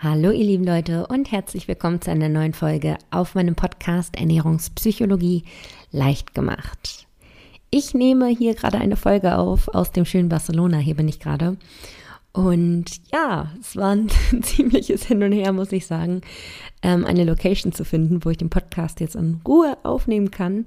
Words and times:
Hallo 0.00 0.30
ihr 0.30 0.44
lieben 0.44 0.62
Leute 0.62 1.08
und 1.08 1.32
herzlich 1.32 1.66
willkommen 1.66 2.00
zu 2.00 2.12
einer 2.12 2.28
neuen 2.28 2.54
Folge 2.54 2.98
auf 3.10 3.34
meinem 3.34 3.56
Podcast 3.56 4.14
Ernährungspsychologie 4.16 5.42
leicht 5.90 6.36
gemacht. 6.36 7.08
Ich 7.70 7.94
nehme 7.94 8.28
hier 8.28 8.54
gerade 8.54 8.78
eine 8.78 8.94
Folge 8.94 9.36
auf 9.36 9.66
aus 9.66 9.90
dem 9.90 10.04
schönen 10.04 10.28
Barcelona, 10.28 10.78
hier 10.78 10.94
bin 10.94 11.08
ich 11.08 11.18
gerade. 11.18 11.56
Und 12.30 12.84
ja, 13.12 13.50
es 13.60 13.74
war 13.74 13.96
ein 13.96 14.08
ziemliches 14.42 15.04
Hin 15.04 15.20
und 15.24 15.32
Her, 15.32 15.52
muss 15.52 15.72
ich 15.72 15.84
sagen, 15.84 16.20
ähm, 16.82 17.04
eine 17.04 17.24
Location 17.24 17.72
zu 17.72 17.84
finden, 17.84 18.24
wo 18.24 18.30
ich 18.30 18.38
den 18.38 18.50
Podcast 18.50 19.00
jetzt 19.00 19.16
in 19.16 19.40
Ruhe 19.44 19.78
aufnehmen 19.82 20.30
kann. 20.30 20.66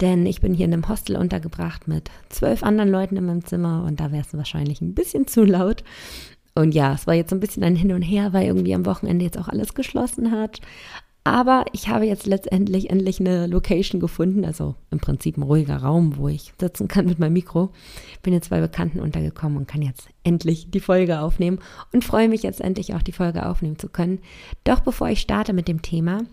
Denn 0.00 0.24
ich 0.24 0.40
bin 0.40 0.54
hier 0.54 0.64
in 0.64 0.72
einem 0.72 0.88
Hostel 0.88 1.16
untergebracht 1.16 1.86
mit 1.86 2.10
zwölf 2.30 2.62
anderen 2.62 2.90
Leuten 2.90 3.16
in 3.16 3.26
meinem 3.26 3.44
Zimmer 3.44 3.84
und 3.86 4.00
da 4.00 4.10
wäre 4.10 4.24
es 4.26 4.34
wahrscheinlich 4.36 4.80
ein 4.80 4.94
bisschen 4.94 5.26
zu 5.26 5.44
laut. 5.44 5.84
Und 6.54 6.74
ja, 6.74 6.94
es 6.94 7.06
war 7.06 7.14
jetzt 7.14 7.30
so 7.30 7.36
ein 7.36 7.40
bisschen 7.40 7.64
ein 7.64 7.76
Hin 7.76 7.92
und 7.92 8.02
Her, 8.02 8.32
weil 8.32 8.46
irgendwie 8.46 8.74
am 8.74 8.86
Wochenende 8.86 9.24
jetzt 9.24 9.38
auch 9.38 9.48
alles 9.48 9.74
geschlossen 9.74 10.30
hat. 10.30 10.60
Aber 11.26 11.64
ich 11.72 11.88
habe 11.88 12.04
jetzt 12.04 12.26
letztendlich 12.26 12.90
endlich 12.90 13.18
eine 13.18 13.46
Location 13.46 13.98
gefunden, 13.98 14.44
also 14.44 14.74
im 14.90 15.00
Prinzip 15.00 15.38
ein 15.38 15.42
ruhiger 15.42 15.78
Raum, 15.78 16.18
wo 16.18 16.28
ich 16.28 16.52
sitzen 16.60 16.86
kann 16.86 17.06
mit 17.06 17.18
meinem 17.18 17.32
Mikro. 17.32 17.70
Bin 18.22 18.34
jetzt 18.34 18.50
bei 18.50 18.60
Bekannten 18.60 19.00
untergekommen 19.00 19.56
und 19.56 19.66
kann 19.66 19.80
jetzt 19.80 20.06
endlich 20.22 20.70
die 20.70 20.80
Folge 20.80 21.20
aufnehmen 21.20 21.60
und 21.94 22.04
freue 22.04 22.28
mich 22.28 22.42
jetzt 22.42 22.60
endlich 22.60 22.94
auch 22.94 23.00
die 23.00 23.12
Folge 23.12 23.46
aufnehmen 23.46 23.78
zu 23.78 23.88
können. 23.88 24.18
Doch 24.64 24.80
bevor 24.80 25.08
ich 25.08 25.22
starte 25.22 25.54
mit 25.54 25.66
dem 25.66 25.80
Thema, 25.80 26.24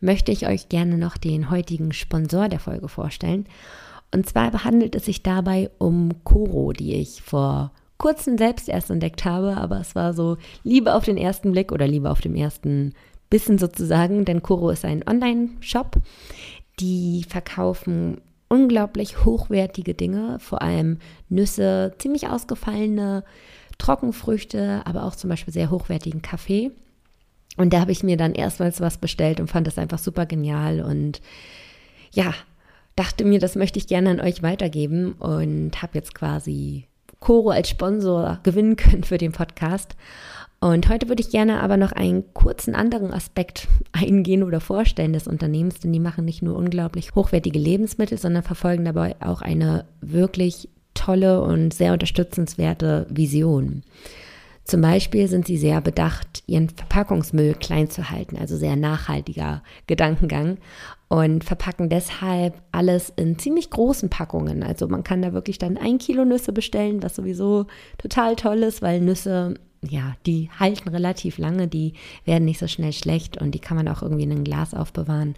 möchte 0.00 0.32
ich 0.32 0.48
euch 0.48 0.68
gerne 0.68 0.98
noch 0.98 1.16
den 1.16 1.48
heutigen 1.48 1.92
Sponsor 1.92 2.48
der 2.48 2.60
Folge 2.60 2.88
vorstellen. 2.88 3.46
Und 4.12 4.28
zwar 4.28 4.64
handelt 4.64 4.96
es 4.96 5.04
sich 5.04 5.22
dabei 5.22 5.70
um 5.78 6.24
Coro, 6.24 6.72
die 6.72 6.94
ich 6.94 7.22
vor 7.22 7.70
kurzem 8.00 8.38
selbst 8.38 8.68
erst 8.68 8.90
entdeckt 8.90 9.24
habe, 9.24 9.56
aber 9.56 9.78
es 9.78 9.94
war 9.94 10.14
so 10.14 10.38
Liebe 10.64 10.94
auf 10.94 11.04
den 11.04 11.16
ersten 11.16 11.52
Blick 11.52 11.70
oder 11.70 11.86
Liebe 11.86 12.10
auf 12.10 12.20
dem 12.20 12.34
ersten 12.34 12.94
Bissen 13.28 13.58
sozusagen, 13.58 14.24
denn 14.24 14.42
Koro 14.42 14.70
ist 14.70 14.84
ein 14.84 15.06
Online-Shop. 15.06 15.96
Die 16.80 17.24
verkaufen 17.28 18.20
unglaublich 18.48 19.24
hochwertige 19.24 19.94
Dinge, 19.94 20.38
vor 20.40 20.62
allem 20.62 20.98
Nüsse, 21.28 21.94
ziemlich 21.98 22.26
ausgefallene 22.26 23.22
Trockenfrüchte, 23.78 24.82
aber 24.84 25.04
auch 25.04 25.14
zum 25.14 25.30
Beispiel 25.30 25.54
sehr 25.54 25.70
hochwertigen 25.70 26.22
Kaffee. 26.22 26.72
Und 27.56 27.72
da 27.72 27.80
habe 27.80 27.92
ich 27.92 28.02
mir 28.02 28.16
dann 28.16 28.34
erstmals 28.34 28.80
was 28.80 28.98
bestellt 28.98 29.40
und 29.40 29.48
fand 29.48 29.66
das 29.66 29.78
einfach 29.78 29.98
super 29.98 30.24
genial 30.26 30.80
und 30.80 31.20
ja, 32.12 32.34
dachte 32.96 33.24
mir, 33.24 33.38
das 33.38 33.54
möchte 33.54 33.78
ich 33.78 33.86
gerne 33.86 34.10
an 34.10 34.20
euch 34.20 34.42
weitergeben 34.42 35.12
und 35.12 35.82
habe 35.82 35.92
jetzt 35.94 36.14
quasi 36.14 36.86
Coro 37.20 37.50
als 37.50 37.68
Sponsor 37.68 38.40
gewinnen 38.42 38.76
können 38.76 39.04
für 39.04 39.18
den 39.18 39.32
Podcast. 39.32 39.94
Und 40.60 40.90
heute 40.90 41.08
würde 41.08 41.22
ich 41.22 41.30
gerne 41.30 41.62
aber 41.62 41.78
noch 41.78 41.92
einen 41.92 42.34
kurzen 42.34 42.74
anderen 42.74 43.12
Aspekt 43.12 43.66
eingehen 43.92 44.42
oder 44.42 44.60
vorstellen 44.60 45.14
des 45.14 45.26
Unternehmens, 45.26 45.80
denn 45.80 45.92
die 45.92 46.00
machen 46.00 46.26
nicht 46.26 46.42
nur 46.42 46.56
unglaublich 46.56 47.14
hochwertige 47.14 47.58
Lebensmittel, 47.58 48.18
sondern 48.18 48.42
verfolgen 48.42 48.84
dabei 48.84 49.16
auch 49.20 49.40
eine 49.40 49.86
wirklich 50.02 50.68
tolle 50.92 51.40
und 51.40 51.72
sehr 51.72 51.94
unterstützenswerte 51.94 53.06
Vision. 53.08 53.82
Zum 54.70 54.82
Beispiel 54.82 55.26
sind 55.26 55.48
sie 55.48 55.56
sehr 55.56 55.80
bedacht, 55.80 56.44
ihren 56.46 56.68
Verpackungsmüll 56.68 57.54
klein 57.54 57.90
zu 57.90 58.08
halten, 58.08 58.36
also 58.36 58.56
sehr 58.56 58.76
nachhaltiger 58.76 59.64
Gedankengang 59.88 60.58
und 61.08 61.42
verpacken 61.42 61.88
deshalb 61.88 62.54
alles 62.70 63.12
in 63.16 63.36
ziemlich 63.36 63.70
großen 63.70 64.10
Packungen. 64.10 64.62
Also 64.62 64.86
man 64.86 65.02
kann 65.02 65.22
da 65.22 65.32
wirklich 65.32 65.58
dann 65.58 65.76
ein 65.76 65.98
Kilo 65.98 66.24
Nüsse 66.24 66.52
bestellen, 66.52 67.02
was 67.02 67.16
sowieso 67.16 67.66
total 67.98 68.36
toll 68.36 68.58
ist, 68.58 68.80
weil 68.80 69.00
Nüsse, 69.00 69.54
ja, 69.82 70.14
die 70.24 70.50
halten 70.56 70.88
relativ 70.90 71.38
lange, 71.38 71.66
die 71.66 71.94
werden 72.24 72.44
nicht 72.44 72.60
so 72.60 72.68
schnell 72.68 72.92
schlecht 72.92 73.42
und 73.42 73.56
die 73.56 73.58
kann 73.58 73.76
man 73.76 73.88
auch 73.88 74.02
irgendwie 74.02 74.22
in 74.22 74.30
ein 74.30 74.44
Glas 74.44 74.72
aufbewahren. 74.72 75.34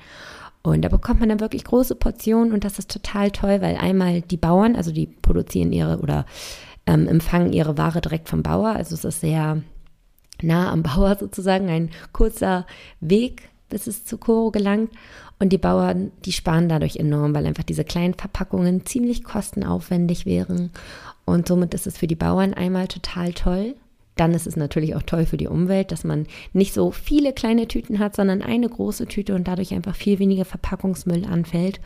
Und 0.61 0.83
da 0.83 0.91
bekommt 0.91 1.21
man 1.21 1.31
dann 1.31 1.41
wirklich 1.41 1.65
große 1.65 1.95
Portionen 1.95 2.53
und 2.53 2.65
das 2.65 2.79
ist 2.79 2.91
total 2.91 3.31
toll, 3.31 3.63
weil 3.63 3.77
einmal 3.77 4.21
die 4.21 4.37
Bauern, 4.37 4.77
also 4.77 4.93
die 4.93 5.07
produzieren 5.07 5.73
ihre 5.73 6.01
oder 6.01 6.27
ähm, 6.87 7.09
empfangen 7.09 7.53
ihre 7.53 7.79
Ware 7.79 8.01
direkt 8.01 8.29
vom 8.29 8.43
Bauer. 8.43 8.71
Also 8.71 8.95
es 8.95 9.05
ist 9.05 9.21
sehr 9.21 9.63
nah 10.43 10.71
am 10.71 10.83
Bauer 10.83 11.17
sozusagen, 11.21 11.69
ein 11.69 11.91
kurzer 12.13 12.67
Weg, 13.01 13.49
bis 13.69 13.87
es 13.87 14.05
zu 14.05 14.19
Koro 14.19 14.51
gelangt. 14.51 14.91
Und 15.39 15.49
die 15.49 15.59
Bauern, 15.59 16.13
die 16.25 16.33
sparen 16.33 16.69
dadurch 16.69 16.97
enorm, 16.97 17.35
weil 17.35 17.47
einfach 17.47 17.65
diese 17.65 17.85
kleinen 17.85 18.15
Verpackungen 18.15 18.87
ziemlich 18.87 19.25
kostenaufwendig 19.25 20.25
wären. 20.25 20.71
Und 21.25 21.49
somit 21.49 21.75
ist 21.75 21.87
es 21.87 21.99
für 21.99 22.07
die 22.07 22.15
Bauern 22.15 22.55
einmal 22.55 22.87
total 22.87 23.33
toll. 23.33 23.75
Dann 24.17 24.35
ist 24.35 24.47
es 24.47 24.57
natürlich 24.57 24.95
auch 24.95 25.03
toll 25.03 25.25
für 25.27 25.39
die 25.39 25.49
Umwelt, 25.49 25.91
dass 25.91 26.05
man 26.05 26.27
nicht 26.53 26.75
so 26.75 26.91
viele 26.91 27.33
kleine 27.33 27.67
Tüten 27.67 27.99
hat, 27.99 28.15
sondern 28.15 28.43
eine 28.43 28.69
große 28.69 29.07
Tüte 29.07 29.35
und 29.35 29.49
dadurch 29.49 29.73
einfach 29.73 29.97
viel 29.97 30.19
weniger 30.19 30.45
Verpackungsmüll 30.45 31.25
anfällt. 31.25 31.81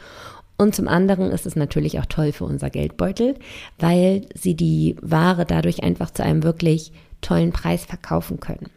Und 0.56 0.75
zum 0.75 0.89
anderen 0.89 1.31
ist 1.31 1.47
es 1.47 1.56
natürlich 1.56 1.99
auch 1.99 2.06
toll 2.06 2.33
für 2.33 2.44
unser 2.44 2.71
Geldbeutel, 2.71 3.34
weil 3.78 4.22
sie 4.34 4.55
die 4.55 4.97
Ware 5.03 5.44
dadurch 5.44 5.83
einfach 5.83 6.11
zu 6.11 6.22
einem 6.22 6.43
wirklich 6.43 6.93
tollen 7.21 7.53
Preis 7.53 7.84
verkaufen 7.84 8.41
können. 8.41 8.71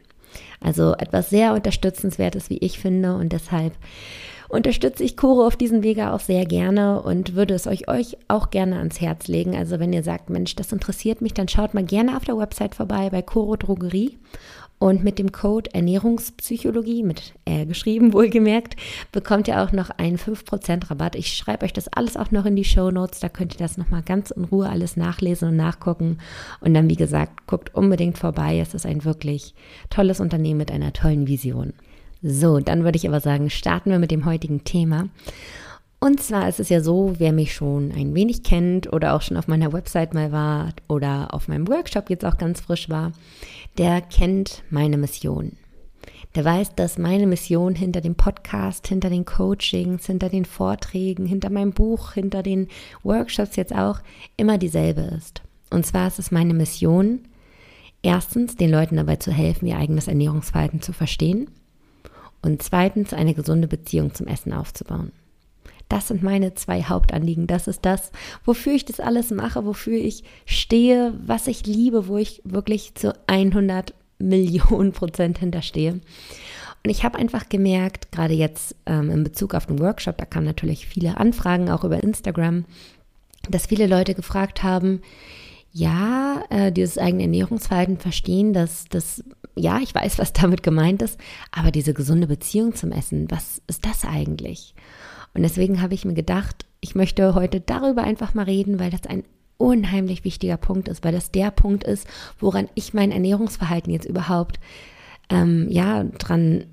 Also 0.62 0.94
etwas 0.94 1.29
sehr 1.29 1.53
unterstützenswertes, 1.53 2.50
wie 2.50 2.57
ich 2.57 2.79
finde. 2.79 3.16
Und 3.16 3.31
deshalb 3.31 3.73
unterstütze 4.50 5.03
ich 5.03 5.16
Koro 5.16 5.45
auf 5.45 5.56
diesem 5.56 5.84
Wege 5.84 6.12
auch 6.12 6.19
sehr 6.19 6.45
gerne 6.45 7.01
und 7.01 7.35
würde 7.35 7.53
es 7.53 7.67
euch, 7.67 7.88
euch 7.88 8.17
auch 8.28 8.50
gerne 8.50 8.78
ans 8.78 9.00
Herz 9.00 9.28
legen. 9.28 9.56
Also 9.56 9.79
wenn 9.79 9.94
ihr 9.94 10.03
sagt, 10.03 10.29
Mensch, 10.29 10.56
das 10.56 10.72
interessiert 10.73 11.22
mich, 11.22 11.34
dann 11.34 11.47
schaut 11.47 11.73
mal 11.73 11.84
gerne 11.84 12.17
auf 12.17 12.25
der 12.25 12.38
Website 12.38 12.75
vorbei 12.75 13.09
bei 13.09 13.22
Koro 13.22 13.56
Drogerie 13.56 14.17
und 14.79 15.03
mit 15.03 15.19
dem 15.19 15.34
Code 15.34 15.73
Ernährungspsychologie, 15.73 17.03
mit 17.03 17.34
R 17.45 17.66
geschrieben 17.66 18.13
wohlgemerkt, 18.13 18.78
bekommt 19.12 19.47
ihr 19.50 19.62
auch 19.62 19.73
noch 19.73 19.90
einen 19.91 20.17
5% 20.17 20.90
Rabatt. 20.90 21.16
Ich 21.16 21.35
schreibe 21.35 21.66
euch 21.66 21.73
das 21.73 21.90
alles 21.90 22.16
auch 22.16 22.31
noch 22.31 22.45
in 22.45 22.56
die 22.56 22.63
Show 22.63 22.90
Notes. 22.90 23.19
Da 23.19 23.28
könnt 23.29 23.53
ihr 23.53 23.59
das 23.59 23.78
nochmal 23.78 24.01
ganz 24.01 24.31
in 24.31 24.45
Ruhe 24.45 24.69
alles 24.69 24.95
nachlesen 24.95 25.50
und 25.50 25.57
nachgucken. 25.57 26.19
Und 26.62 26.73
dann, 26.73 26.90
wie 26.90 26.95
gesagt, 26.95 27.45
guckt 27.45 27.75
unbedingt 27.75 28.17
vorbei. 28.17 28.59
Es 28.59 28.73
ist 28.73 28.85
ein 28.85 29.03
wirklich 29.03 29.53
tolles 29.90 30.22
Unternehmen 30.22 30.59
mit 30.59 30.72
einer 30.72 30.94
tollen 30.94 31.28
Vision. 31.28 31.73
So, 32.22 32.59
dann 32.59 32.84
würde 32.84 32.97
ich 32.97 33.07
aber 33.07 33.19
sagen, 33.19 33.50
starten 33.50 33.91
wir 33.91 34.00
mit 34.00 34.11
dem 34.11 34.25
heutigen 34.25 34.63
Thema. 34.63 35.09
Und 36.01 36.21
zwar 36.21 36.47
ist 36.47 36.61
es 36.61 36.69
ja 36.69 36.79
so, 36.81 37.15
wer 37.17 37.33
mich 37.33 37.53
schon 37.53 37.91
ein 37.91 38.15
wenig 38.15 38.43
kennt 38.43 38.91
oder 38.93 39.13
auch 39.13 39.21
schon 39.21 39.35
auf 39.35 39.49
meiner 39.49 39.73
Website 39.73 40.13
mal 40.13 40.31
war 40.31 40.73
oder 40.87 41.33
auf 41.33 41.49
meinem 41.49 41.67
Workshop 41.67 42.09
jetzt 42.09 42.23
auch 42.23 42.37
ganz 42.37 42.61
frisch 42.61 42.89
war, 42.89 43.11
der 43.77 43.99
kennt 44.01 44.63
meine 44.69 44.97
Mission. 44.97 45.57
Der 46.35 46.45
weiß, 46.45 46.75
dass 46.75 46.97
meine 46.97 47.27
Mission 47.27 47.75
hinter 47.75 47.99
dem 47.99 48.15
Podcast, 48.15 48.87
hinter 48.87 49.09
den 49.09 49.25
Coachings, 49.25 50.05
hinter 50.05 50.29
den 50.29 50.45
Vorträgen, 50.45 51.25
hinter 51.25 51.49
meinem 51.49 51.73
Buch, 51.73 52.13
hinter 52.13 52.43
den 52.43 52.67
Workshops 53.03 53.57
jetzt 53.57 53.75
auch 53.75 53.99
immer 54.37 54.57
dieselbe 54.57 55.01
ist. 55.01 55.41
Und 55.69 55.85
zwar 55.85 56.07
ist 56.07 56.19
es 56.19 56.31
meine 56.31 56.53
Mission, 56.53 57.27
erstens 58.03 58.55
den 58.55 58.71
Leuten 58.71 58.95
dabei 58.95 59.17
zu 59.17 59.31
helfen, 59.31 59.67
ihr 59.67 59.77
eigenes 59.77 60.07
Ernährungsverhalten 60.07 60.81
zu 60.81 60.93
verstehen 60.93 61.49
und 62.41 62.61
zweitens 62.61 63.11
eine 63.11 63.33
gesunde 63.33 63.67
Beziehung 63.67 64.13
zum 64.13 64.27
Essen 64.27 64.53
aufzubauen. 64.53 65.11
Das 65.89 66.07
sind 66.07 66.22
meine 66.23 66.53
zwei 66.53 66.83
Hauptanliegen. 66.83 67.47
Das 67.47 67.67
ist 67.67 67.83
das, 67.83 68.11
wofür 68.45 68.73
ich 68.73 68.85
das 68.85 69.00
alles 69.00 69.31
mache, 69.31 69.66
wofür 69.66 69.97
ich 69.97 70.23
stehe, 70.45 71.13
was 71.25 71.47
ich 71.47 71.66
liebe, 71.66 72.07
wo 72.07 72.17
ich 72.17 72.41
wirklich 72.45 72.94
zu 72.95 73.13
100 73.27 73.94
Millionen 74.19 74.91
Prozent 74.91 75.39
hinterstehe. 75.39 75.99
Und 76.83 76.91
ich 76.91 77.03
habe 77.03 77.17
einfach 77.17 77.49
gemerkt, 77.49 78.11
gerade 78.11 78.33
jetzt 78.33 78.75
ähm, 78.85 79.09
in 79.09 79.23
Bezug 79.23 79.53
auf 79.53 79.66
den 79.66 79.79
Workshop, 79.79 80.17
da 80.17 80.25
kamen 80.25 80.45
natürlich 80.45 80.85
viele 80.88 81.17
Anfragen 81.17 81.69
auch 81.69 81.83
über 81.83 82.01
Instagram, 82.01 82.66
dass 83.49 83.67
viele 83.67 83.88
Leute 83.88 84.13
gefragt 84.13 84.63
haben, 84.63 85.01
ja, 85.72 86.44
äh, 86.50 86.72
dieses 86.72 86.97
eigene 86.97 87.24
Ernährungsverhalten 87.24 87.97
verstehen, 87.97 88.53
dass 88.53 88.85
das, 88.90 89.24
ja, 89.56 89.80
ich 89.80 89.94
weiß, 89.94 90.19
was 90.19 90.34
damit 90.34 90.63
gemeint 90.63 91.02
ist, 91.02 91.20
aber 91.52 91.72
diese 91.72 91.93
gesunde 91.93 92.28
Beziehung 92.28 92.76
zum 92.76 92.91
Essen, 92.91 93.29
was 93.29 93.61
ist 93.67 93.85
das 93.85 94.05
eigentlich? 94.05 94.73
Und 95.34 95.43
deswegen 95.43 95.82
habe 95.82 95.93
ich 95.93 96.05
mir 96.05 96.14
gedacht, 96.16 96.66
ich 96.82 96.96
möchte 96.96 97.35
heute 97.35 97.59
darüber 97.59 98.03
einfach 98.03 98.34
mal 98.34 98.46
reden, 98.46 98.79
weil 98.79 98.90
das 98.90 99.05
ein 99.05 99.23
unheimlich 99.58 100.23
wichtiger 100.23 100.58
Punkt 100.58 100.88
ist, 100.88 101.03
weil 101.03 101.11
das 101.11 101.32
der 101.32 101.52
Punkt 101.52 101.84
ist, 101.84 102.08
woran 102.40 102.70
ich 102.76 102.93
mein 102.93 103.11
Ernährungsverhalten 103.11 103.91
jetzt 103.91 104.08
überhaupt 104.08 104.59
ähm, 105.29 105.67
ja 105.70 106.05
dran 106.05 106.66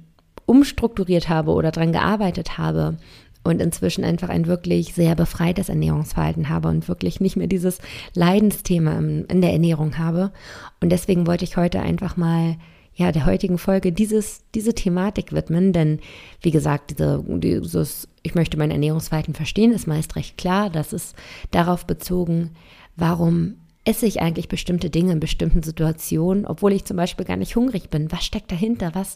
umstrukturiert 0.46 1.28
habe 1.28 1.50
oder 1.50 1.72
dran 1.72 1.92
gearbeitet 1.92 2.56
habe 2.56 2.96
und 3.46 3.60
inzwischen 3.60 4.04
einfach 4.04 4.28
ein 4.28 4.46
wirklich 4.46 4.94
sehr 4.94 5.14
befreites 5.14 5.68
Ernährungsverhalten 5.68 6.48
habe 6.48 6.68
und 6.68 6.88
wirklich 6.88 7.20
nicht 7.20 7.36
mehr 7.36 7.46
dieses 7.46 7.78
Leidensthema 8.14 8.98
in 8.98 9.40
der 9.40 9.52
Ernährung 9.52 9.98
habe. 9.98 10.32
Und 10.80 10.90
deswegen 10.90 11.26
wollte 11.26 11.44
ich 11.44 11.56
heute 11.56 11.80
einfach 11.80 12.16
mal 12.16 12.56
ja, 12.96 13.12
der 13.12 13.26
heutigen 13.26 13.58
Folge 13.58 13.92
dieses, 13.92 14.42
diese 14.54 14.74
Thematik 14.74 15.32
widmen, 15.32 15.74
denn 15.74 16.00
wie 16.40 16.50
gesagt, 16.50 16.90
diese, 16.90 17.22
dieses, 17.28 18.08
ich 18.22 18.34
möchte 18.34 18.56
mein 18.56 18.70
Ernährungsverhalten 18.70 19.34
verstehen, 19.34 19.72
ist 19.72 19.86
meist 19.86 20.16
recht 20.16 20.38
klar. 20.38 20.70
Das 20.70 20.94
ist 20.94 21.14
darauf 21.50 21.86
bezogen, 21.86 22.52
warum 22.96 23.56
esse 23.84 24.06
ich 24.06 24.20
eigentlich 24.20 24.48
bestimmte 24.48 24.90
Dinge 24.90 25.12
in 25.12 25.20
bestimmten 25.20 25.62
Situationen, 25.62 26.46
obwohl 26.46 26.72
ich 26.72 26.84
zum 26.84 26.96
Beispiel 26.96 27.26
gar 27.26 27.36
nicht 27.36 27.54
hungrig 27.54 27.90
bin? 27.90 28.10
Was 28.10 28.24
steckt 28.24 28.50
dahinter? 28.50 28.94
Was 28.94 29.14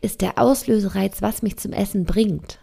ist 0.00 0.20
der 0.20 0.38
Auslösereiz, 0.38 1.22
was 1.22 1.42
mich 1.42 1.56
zum 1.56 1.72
Essen 1.72 2.04
bringt? 2.04 2.61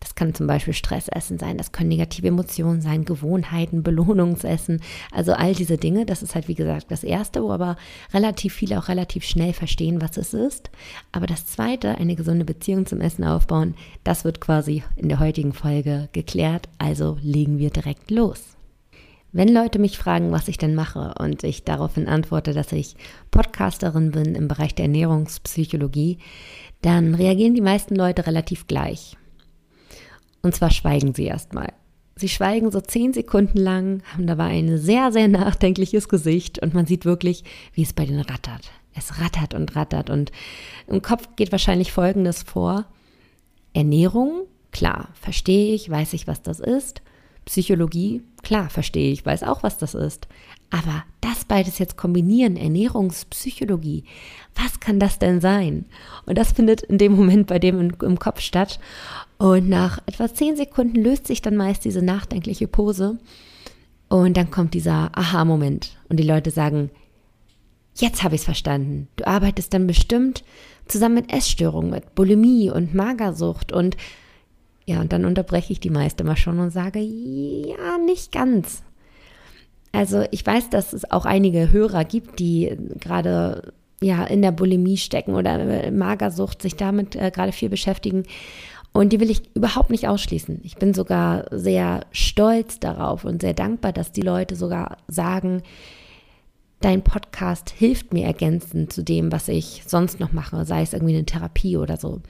Das 0.00 0.14
kann 0.14 0.34
zum 0.34 0.46
Beispiel 0.46 0.74
Stressessen 0.74 1.38
sein, 1.38 1.56
das 1.56 1.72
können 1.72 1.88
negative 1.88 2.28
Emotionen 2.28 2.80
sein, 2.80 3.04
Gewohnheiten, 3.04 3.82
Belohnungsessen, 3.82 4.82
also 5.10 5.32
all 5.32 5.54
diese 5.54 5.78
Dinge. 5.78 6.04
Das 6.04 6.22
ist 6.22 6.34
halt, 6.34 6.48
wie 6.48 6.54
gesagt, 6.54 6.90
das 6.90 7.02
Erste, 7.02 7.42
wo 7.42 7.50
aber 7.50 7.76
relativ 8.12 8.54
viele 8.54 8.78
auch 8.78 8.88
relativ 8.88 9.24
schnell 9.24 9.52
verstehen, 9.52 10.02
was 10.02 10.16
es 10.16 10.34
ist. 10.34 10.70
Aber 11.12 11.26
das 11.26 11.46
Zweite, 11.46 11.96
eine 11.96 12.14
gesunde 12.14 12.44
Beziehung 12.44 12.86
zum 12.86 13.00
Essen 13.00 13.24
aufbauen, 13.24 13.74
das 14.04 14.24
wird 14.24 14.40
quasi 14.40 14.82
in 14.96 15.08
der 15.08 15.18
heutigen 15.18 15.52
Folge 15.52 16.08
geklärt. 16.12 16.68
Also 16.78 17.16
legen 17.22 17.58
wir 17.58 17.70
direkt 17.70 18.10
los. 18.10 18.56
Wenn 19.32 19.52
Leute 19.52 19.78
mich 19.78 19.98
fragen, 19.98 20.30
was 20.30 20.48
ich 20.48 20.56
denn 20.56 20.74
mache 20.74 21.14
und 21.18 21.44
ich 21.44 21.64
daraufhin 21.64 22.08
antworte, 22.08 22.54
dass 22.54 22.72
ich 22.72 22.96
Podcasterin 23.30 24.12
bin 24.12 24.34
im 24.34 24.48
Bereich 24.48 24.74
der 24.74 24.86
Ernährungspsychologie, 24.86 26.18
dann 26.80 27.14
reagieren 27.14 27.54
die 27.54 27.60
meisten 27.60 27.96
Leute 27.96 28.26
relativ 28.26 28.66
gleich. 28.66 29.16
Und 30.46 30.54
zwar 30.54 30.70
schweigen 30.70 31.12
sie 31.12 31.24
erstmal. 31.24 31.72
Sie 32.14 32.28
schweigen 32.28 32.70
so 32.70 32.80
zehn 32.80 33.12
Sekunden 33.12 33.58
lang, 33.58 34.04
haben 34.12 34.28
dabei 34.28 34.56
ein 34.56 34.78
sehr, 34.78 35.10
sehr 35.10 35.26
nachdenkliches 35.26 36.08
Gesicht 36.08 36.60
und 36.60 36.72
man 36.72 36.86
sieht 36.86 37.04
wirklich, 37.04 37.42
wie 37.72 37.82
es 37.82 37.92
bei 37.92 38.06
denen 38.06 38.20
rattert. 38.20 38.70
Es 38.94 39.20
rattert 39.20 39.54
und 39.54 39.74
rattert 39.74 40.08
und 40.08 40.30
im 40.86 41.02
Kopf 41.02 41.30
geht 41.34 41.50
wahrscheinlich 41.50 41.90
Folgendes 41.90 42.44
vor. 42.44 42.86
Ernährung, 43.72 44.42
klar, 44.70 45.08
verstehe 45.20 45.74
ich, 45.74 45.90
weiß 45.90 46.12
ich, 46.12 46.28
was 46.28 46.42
das 46.42 46.60
ist. 46.60 47.02
Psychologie, 47.44 48.22
klar, 48.44 48.70
verstehe 48.70 49.10
ich, 49.10 49.26
weiß 49.26 49.42
auch, 49.42 49.64
was 49.64 49.78
das 49.78 49.94
ist. 49.94 50.28
Aber 50.70 51.04
das 51.20 51.44
beides 51.44 51.78
jetzt 51.78 51.96
kombinieren, 51.96 52.56
Ernährungspsychologie, 52.56 54.04
was 54.54 54.80
kann 54.80 54.98
das 54.98 55.18
denn 55.18 55.40
sein? 55.40 55.86
Und 56.26 56.36
das 56.38 56.52
findet 56.52 56.82
in 56.82 56.98
dem 56.98 57.12
Moment 57.12 57.46
bei 57.46 57.58
dem 57.58 57.92
im 58.00 58.18
Kopf 58.18 58.40
statt. 58.40 58.80
Und 59.38 59.68
nach 59.68 59.98
etwa 60.06 60.32
zehn 60.32 60.56
Sekunden 60.56 61.02
löst 61.02 61.26
sich 61.26 61.42
dann 61.42 61.56
meist 61.56 61.84
diese 61.84 62.02
nachdenkliche 62.02 62.68
Pose. 62.68 63.18
Und 64.08 64.36
dann 64.36 64.50
kommt 64.50 64.74
dieser 64.74 65.16
Aha-Moment. 65.16 65.96
Und 66.08 66.18
die 66.18 66.26
Leute 66.26 66.50
sagen, 66.50 66.90
jetzt 67.96 68.22
habe 68.22 68.34
ich 68.34 68.42
es 68.42 68.44
verstanden. 68.44 69.08
Du 69.16 69.26
arbeitest 69.26 69.72
dann 69.74 69.86
bestimmt 69.86 70.44
zusammen 70.86 71.16
mit 71.16 71.32
Essstörungen, 71.32 71.90
mit 71.90 72.14
Bulimie 72.14 72.70
und 72.70 72.94
Magersucht 72.94 73.72
und 73.72 73.96
ja, 74.88 75.00
und 75.00 75.12
dann 75.12 75.24
unterbreche 75.24 75.72
ich 75.72 75.80
die 75.80 75.90
meiste 75.90 76.22
mal 76.22 76.36
schon 76.36 76.60
und 76.60 76.70
sage, 76.70 77.00
ja, 77.00 77.98
nicht 77.98 78.30
ganz. 78.30 78.84
Also 79.96 80.24
ich 80.30 80.44
weiß, 80.44 80.68
dass 80.68 80.92
es 80.92 81.10
auch 81.10 81.24
einige 81.24 81.72
Hörer 81.72 82.04
gibt, 82.04 82.38
die 82.38 82.76
gerade 83.00 83.72
ja 84.02 84.24
in 84.24 84.42
der 84.42 84.52
Bulimie 84.52 84.98
stecken 84.98 85.34
oder 85.34 85.90
Magersucht, 85.90 86.60
sich 86.60 86.76
damit 86.76 87.16
äh, 87.16 87.30
gerade 87.30 87.52
viel 87.52 87.70
beschäftigen. 87.70 88.24
Und 88.92 89.14
die 89.14 89.20
will 89.20 89.30
ich 89.30 89.54
überhaupt 89.54 89.88
nicht 89.88 90.06
ausschließen. 90.06 90.60
Ich 90.64 90.76
bin 90.76 90.92
sogar 90.92 91.46
sehr 91.50 92.04
stolz 92.12 92.78
darauf 92.78 93.24
und 93.24 93.40
sehr 93.40 93.54
dankbar, 93.54 93.94
dass 93.94 94.12
die 94.12 94.20
Leute 94.20 94.54
sogar 94.54 94.98
sagen, 95.08 95.62
dein 96.80 97.00
Podcast 97.00 97.70
hilft 97.70 98.12
mir 98.12 98.26
ergänzend 98.26 98.92
zu 98.92 99.02
dem, 99.02 99.32
was 99.32 99.48
ich 99.48 99.82
sonst 99.86 100.20
noch 100.20 100.32
mache, 100.32 100.66
sei 100.66 100.82
es 100.82 100.92
irgendwie 100.92 101.14
eine 101.14 101.24
Therapie 101.24 101.78
oder 101.78 101.96
so. 101.96 102.20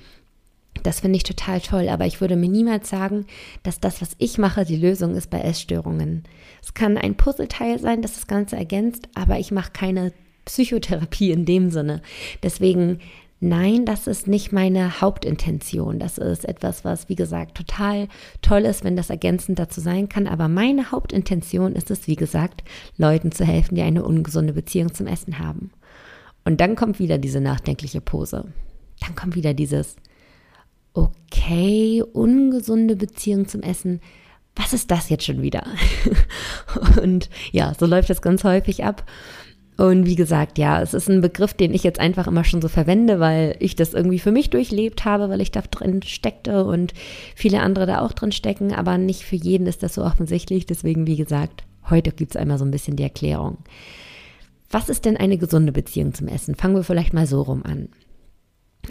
Das 0.83 1.01
finde 1.01 1.17
ich 1.17 1.23
total 1.23 1.61
toll, 1.61 1.89
aber 1.89 2.07
ich 2.07 2.21
würde 2.21 2.37
mir 2.37 2.49
niemals 2.49 2.89
sagen, 2.89 3.27
dass 3.63 3.81
das, 3.81 4.01
was 4.01 4.17
ich 4.19 4.39
mache, 4.39 4.65
die 4.65 4.77
Lösung 4.77 5.15
ist 5.15 5.31
bei 5.31 5.41
Essstörungen. 5.41 6.25
Es 6.63 6.75
kann 6.75 6.99
ein 6.99 7.17
Puzzleteil 7.17 7.79
sein, 7.79 8.03
das 8.03 8.15
das 8.15 8.27
Ganze 8.27 8.57
ergänzt, 8.57 9.09
aber 9.15 9.39
ich 9.39 9.53
mache 9.53 9.73
keine 9.73 10.13
Psychotherapie 10.45 11.33
in 11.33 11.45
dem 11.45 11.71
Sinne. 11.71 12.03
Deswegen, 12.43 13.01
nein, 13.41 13.85
das 13.85 14.07
ist 14.07 14.27
nicht 14.29 14.53
meine 14.53 15.01
Hauptintention. 15.01 15.99
Das 15.99 16.19
ist 16.19 16.49
etwas, 16.49 16.85
was, 16.85 17.09
wie 17.09 17.17
gesagt, 17.17 17.57
total 17.57 18.09
toll 18.43 18.63
ist, 18.63 18.85
wenn 18.85 18.97
das 18.97 19.11
ergänzend 19.11 19.59
dazu 19.59 19.81
sein 19.81 20.09
kann. 20.09 20.27
Aber 20.27 20.49
meine 20.49 20.93
Hauptintention 20.93 21.75
ist 21.75 21.91
es, 21.91 22.07
wie 22.07 22.17
gesagt, 22.17 22.63
Leuten 22.97 23.33
zu 23.33 23.45
helfen, 23.45 23.75
die 23.75 23.83
eine 23.83 24.05
ungesunde 24.05 24.53
Beziehung 24.53 24.95
zum 24.95 25.07
Essen 25.07 25.39
haben. 25.39 25.71
Und 26.45 26.61
dann 26.61 26.77
kommt 26.77 27.01
wieder 27.01 27.19
diese 27.19 27.41
nachdenkliche 27.41 28.01
Pose. 28.01 28.45
Dann 29.01 29.17
kommt 29.17 29.35
wieder 29.35 29.53
dieses, 29.53 29.97
okay, 30.97 32.03
ungesunde 32.13 32.97
Beziehung 32.97 33.47
zum 33.47 33.63
Essen, 33.63 34.01
was 34.55 34.73
ist 34.73 34.91
das 34.91 35.11
jetzt 35.11 35.25
schon 35.25 35.43
wieder? 35.43 35.67
und 37.03 37.29
ja, 37.53 37.75
so 37.79 37.87
läuft 37.87 38.11
das 38.11 38.23
ganz 38.23 38.43
häufig 38.43 38.85
ab. 38.85 39.05
Und 39.77 40.07
wie 40.07 40.17
gesagt, 40.17 40.57
ja, 40.57 40.81
es 40.81 40.95
ist 40.95 41.11
ein 41.11 41.21
Begriff, 41.21 41.53
den 41.53 41.75
ich 41.75 41.85
jetzt 41.85 42.01
einfach 42.01 42.27
immer 42.27 42.45
schon 42.45 42.63
so 42.63 42.69
verwende, 42.69 43.21
weil 43.21 43.57
ich 43.59 43.77
das 43.77 43.93
irgendwie 43.93 44.19
für 44.19 44.33
mich 44.33 44.49
durchlebt 44.49 45.05
habe, 45.05 45.29
weil 45.29 45.43
ich 45.43 45.51
da 45.51 45.61
drin 45.61 46.03
steckte 46.03 46.65
und 46.65 46.95
viele 47.35 47.61
andere 47.61 47.85
da 47.85 48.01
auch 48.01 48.13
drin 48.13 48.33
stecken, 48.33 48.73
aber 48.73 48.97
nicht 48.97 49.23
für 49.25 49.37
jeden 49.37 49.67
ist 49.67 49.83
das 49.83 49.95
so 49.95 50.03
offensichtlich. 50.03 50.65
Deswegen, 50.65 51.07
wie 51.07 51.17
gesagt, 51.17 51.65
heute 51.91 52.13
gibt 52.13 52.31
es 52.31 52.37
einmal 52.41 52.57
so 52.57 52.65
ein 52.65 52.71
bisschen 52.71 52.97
die 52.97 53.03
Erklärung. 53.03 53.59
Was 54.71 54.89
ist 54.89 55.05
denn 55.05 55.19
eine 55.19 55.37
gesunde 55.37 55.73
Beziehung 55.73 56.15
zum 56.15 56.29
Essen? 56.29 56.55
Fangen 56.55 56.75
wir 56.75 56.83
vielleicht 56.83 57.13
mal 57.13 57.27
so 57.27 57.43
rum 57.43 57.63
an. 57.63 57.91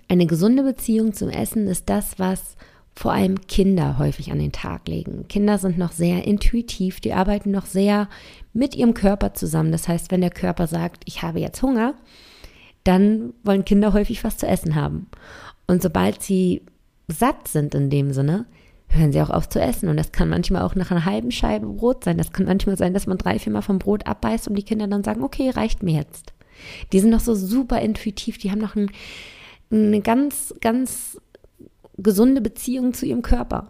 Eine 0.07 0.25
gesunde 0.25 0.63
Beziehung 0.63 1.13
zum 1.13 1.29
Essen 1.29 1.67
ist 1.67 1.89
das, 1.89 2.19
was 2.19 2.55
vor 2.95 3.11
allem 3.11 3.45
Kinder 3.47 3.97
häufig 3.97 4.31
an 4.31 4.39
den 4.39 4.53
Tag 4.53 4.87
legen. 4.87 5.27
Kinder 5.27 5.57
sind 5.57 5.77
noch 5.77 5.91
sehr 5.91 6.25
intuitiv, 6.25 7.01
die 7.01 7.13
arbeiten 7.13 7.51
noch 7.51 7.65
sehr 7.65 8.07
mit 8.53 8.73
ihrem 8.75 8.93
Körper 8.93 9.33
zusammen. 9.33 9.71
Das 9.71 9.87
heißt, 9.87 10.11
wenn 10.11 10.21
der 10.21 10.29
Körper 10.29 10.67
sagt, 10.67 11.03
ich 11.05 11.21
habe 11.21 11.41
jetzt 11.41 11.61
Hunger, 11.61 11.95
dann 12.85 13.33
wollen 13.43 13.65
Kinder 13.65 13.91
häufig 13.91 14.23
was 14.23 14.37
zu 14.37 14.47
essen 14.47 14.75
haben. 14.75 15.07
Und 15.67 15.81
sobald 15.81 16.21
sie 16.21 16.61
satt 17.07 17.47
sind 17.47 17.75
in 17.75 17.89
dem 17.89 18.13
Sinne, 18.13 18.45
hören 18.87 19.11
sie 19.11 19.21
auch 19.21 19.29
auf 19.29 19.49
zu 19.49 19.59
essen. 19.59 19.89
Und 19.89 19.97
das 19.97 20.13
kann 20.13 20.29
manchmal 20.29 20.61
auch 20.61 20.75
nach 20.75 20.91
einer 20.91 21.05
halben 21.05 21.31
Scheibe 21.31 21.67
Brot 21.67 22.03
sein. 22.03 22.17
Das 22.17 22.31
kann 22.31 22.45
manchmal 22.45 22.77
sein, 22.77 22.93
dass 22.93 23.07
man 23.07 23.17
drei, 23.17 23.39
vier 23.39 23.51
Mal 23.51 23.61
vom 23.61 23.79
Brot 23.79 24.07
abbeißt 24.07 24.47
und 24.47 24.55
die 24.55 24.63
Kinder 24.63 24.87
dann 24.87 25.03
sagen, 25.03 25.23
okay, 25.23 25.49
reicht 25.49 25.83
mir 25.83 25.95
jetzt. 25.95 26.33
Die 26.93 26.99
sind 26.99 27.09
noch 27.09 27.19
so 27.19 27.35
super 27.35 27.81
intuitiv, 27.81 28.37
die 28.37 28.51
haben 28.51 28.61
noch 28.61 28.75
ein 28.75 28.89
eine 29.71 30.01
ganz, 30.01 30.53
ganz 30.61 31.19
gesunde 31.97 32.41
Beziehung 32.41 32.93
zu 32.93 33.05
ihrem 33.05 33.21
Körper. 33.21 33.69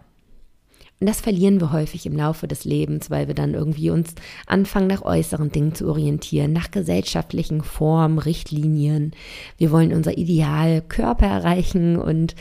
Und 0.98 1.08
das 1.08 1.20
verlieren 1.20 1.60
wir 1.60 1.72
häufig 1.72 2.06
im 2.06 2.16
Laufe 2.16 2.48
des 2.48 2.64
Lebens, 2.64 3.10
weil 3.10 3.28
wir 3.28 3.34
dann 3.34 3.52
irgendwie 3.52 3.90
uns 3.90 4.14
anfangen, 4.46 4.86
nach 4.86 5.02
äußeren 5.02 5.52
Dingen 5.52 5.74
zu 5.74 5.86
orientieren, 5.88 6.52
nach 6.54 6.70
gesellschaftlichen 6.70 7.62
Formen, 7.62 8.18
Richtlinien. 8.18 9.12
Wir 9.58 9.70
wollen 9.70 9.92
unser 9.92 10.16
Ideal 10.16 10.80
Körper 10.80 11.26
erreichen 11.26 11.96
und 11.98 12.34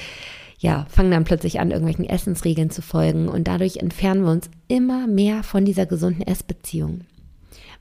ja, 0.58 0.86
fangen 0.90 1.12
dann 1.12 1.26
plötzlich 1.26 1.60
an, 1.60 1.72
irgendwelchen 1.72 2.06
Essensregeln 2.06 2.70
zu 2.70 2.82
folgen 2.82 3.28
und 3.28 3.46
dadurch 3.48 3.78
entfernen 3.78 4.24
wir 4.24 4.32
uns 4.32 4.50
immer 4.70 5.06
mehr 5.06 5.44
von 5.44 5.66
dieser 5.66 5.86
gesunden 5.86 6.22
Essbeziehung, 6.22 7.02